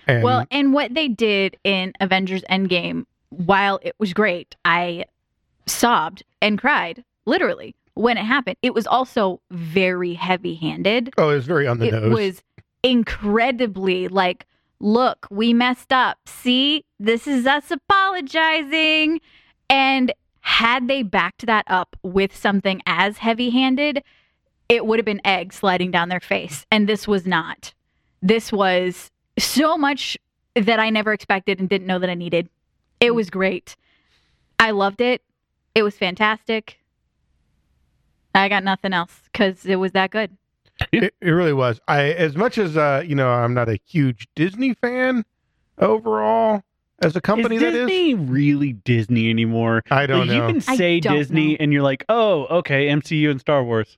[0.07, 5.05] and well, and what they did in Avengers Endgame, while it was great, I
[5.65, 8.57] sobbed and cried literally when it happened.
[8.61, 11.13] It was also very heavy-handed.
[11.17, 12.13] oh, it was very on the it nose.
[12.13, 12.43] was
[12.83, 14.45] incredibly like
[14.83, 16.17] look, we messed up.
[16.25, 19.21] See, this is us apologizing.
[19.69, 24.03] And had they backed that up with something as heavy handed,
[24.67, 26.65] it would have been eggs sliding down their face.
[26.69, 27.73] And this was not.
[28.21, 29.09] This was
[29.39, 30.17] so much
[30.55, 32.49] that I never expected and didn't know that I needed.
[32.99, 33.75] It was great.
[34.59, 35.21] I loved it.
[35.75, 36.77] It was fantastic.
[38.35, 40.37] I got nothing else because it was that good.
[40.91, 41.79] It, it really was.
[41.87, 45.23] I as much as uh, you know, I'm not a huge Disney fan
[45.77, 46.63] overall
[47.01, 47.87] as a company is that is.
[47.87, 49.83] Disney really Disney anymore?
[49.91, 50.47] I don't Like, know.
[50.47, 51.57] You can say Disney know.
[51.59, 53.97] and you're like, oh, okay, MCU and Star Wars.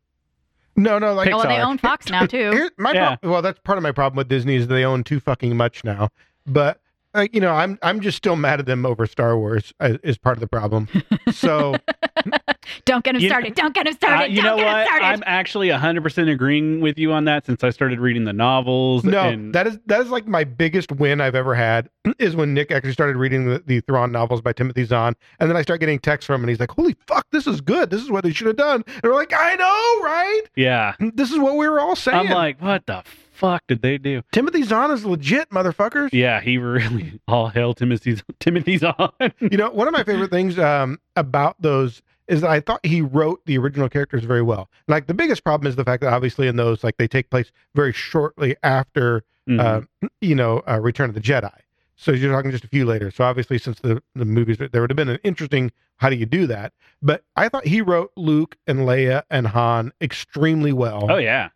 [0.76, 2.52] no, no, like Oh, well, they own Fox now too.
[2.52, 3.16] Here, my Yeah.
[3.16, 5.84] prob- well, that's part of my problem with Disney is they own too fucking much
[5.84, 6.10] now.
[6.46, 6.80] But
[7.16, 10.18] uh, you know, I'm I'm just still mad at them over Star Wars uh, is
[10.18, 10.88] part of the problem.
[11.32, 11.76] So
[12.86, 13.56] Don't get him started.
[13.56, 14.24] Don't get him started.
[14.24, 14.88] Uh, you Don't know what?
[14.92, 19.04] I'm actually 100% agreeing with you on that since I started reading the novels.
[19.04, 21.90] no, and that is that is like my biggest win I've ever had
[22.20, 25.58] is when Nick actually started reading the, the Thrawn novels by Timothy Zahn, and then
[25.58, 27.90] I start getting texts from him, and he's like, "Holy fuck, this is good.
[27.90, 30.42] This is what they should have done." And we're like, "I know, right?
[30.56, 30.96] yeah.
[31.00, 33.04] This is what we were all saying." I'm like, what the
[33.36, 34.22] fuck did they do?
[34.32, 36.10] Timothy Zahn is legit, motherfuckers.
[36.14, 39.10] Yeah, he really all hail Timothy's Timothy Zahn.
[39.40, 43.02] You know, one of my favorite things um, about those is that I thought he
[43.02, 44.70] wrote the original characters very well.
[44.88, 47.52] Like the biggest problem is the fact that obviously in those, like they take place
[47.76, 49.60] very shortly after, Mhm.
[50.04, 51.52] uh, you know, uh, Return of the Jedi.
[51.98, 53.10] So you're talking just a few later.
[53.12, 56.26] So obviously, since the the movies, there would have been an interesting how do you
[56.26, 56.74] do that.
[57.02, 61.06] But I thought he wrote Luke and Leia and Han extremely well.
[61.10, 61.50] oh yeah.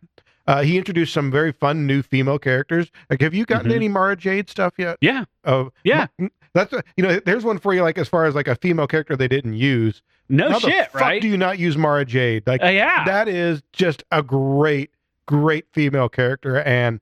[0.50, 2.90] Uh, he introduced some very fun new female characters.
[3.08, 3.74] Like, have you gotten Mhm.
[3.76, 4.96] any Mara Jade stuff yet?
[5.00, 5.24] Yeah.
[5.44, 6.06] Oh, Yeah.
[6.52, 7.82] That's a, you know, there's one for you.
[7.82, 10.02] Like as far as like a female character they didn't use.
[10.28, 11.22] No How shit, right?
[11.22, 12.44] do you not use Mara Jade?
[12.48, 13.04] Like Uh, yeah.
[13.04, 14.90] that is just a great,
[15.28, 17.00] great female character, and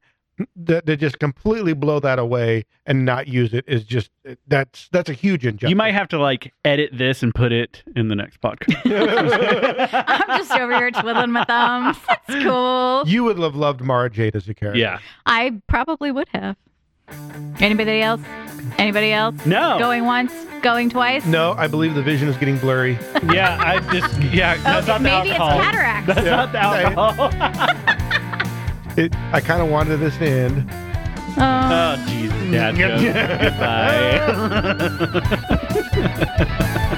[0.56, 4.10] that to just completely blow that away and not use it is just
[4.46, 5.70] that's that's a huge injustice.
[5.70, 8.80] you might have to like edit this and put it in the next podcast.
[10.28, 11.96] I'm just over here twiddling my thumbs.
[12.08, 13.02] That's cool.
[13.06, 14.78] You would have loved Mara Jade as a character.
[14.80, 14.98] yeah.
[15.26, 16.56] I probably would have.
[17.60, 18.20] Anybody else?
[18.76, 19.34] Anybody else?
[19.46, 19.78] No.
[19.78, 20.30] Going once,
[20.62, 21.24] going twice.
[21.24, 22.98] No, I believe the vision is getting blurry.
[23.32, 26.06] Yeah, I just yeah, that's Okay, not the maybe it's cataracts.
[26.06, 26.36] That's Yeah.
[26.36, 27.98] not the alcohol.
[28.98, 30.68] It, I kind of wanted this to end.
[31.36, 31.38] Oh.
[31.38, 32.74] oh Jesus, dad.
[35.94, 36.94] Goodbye.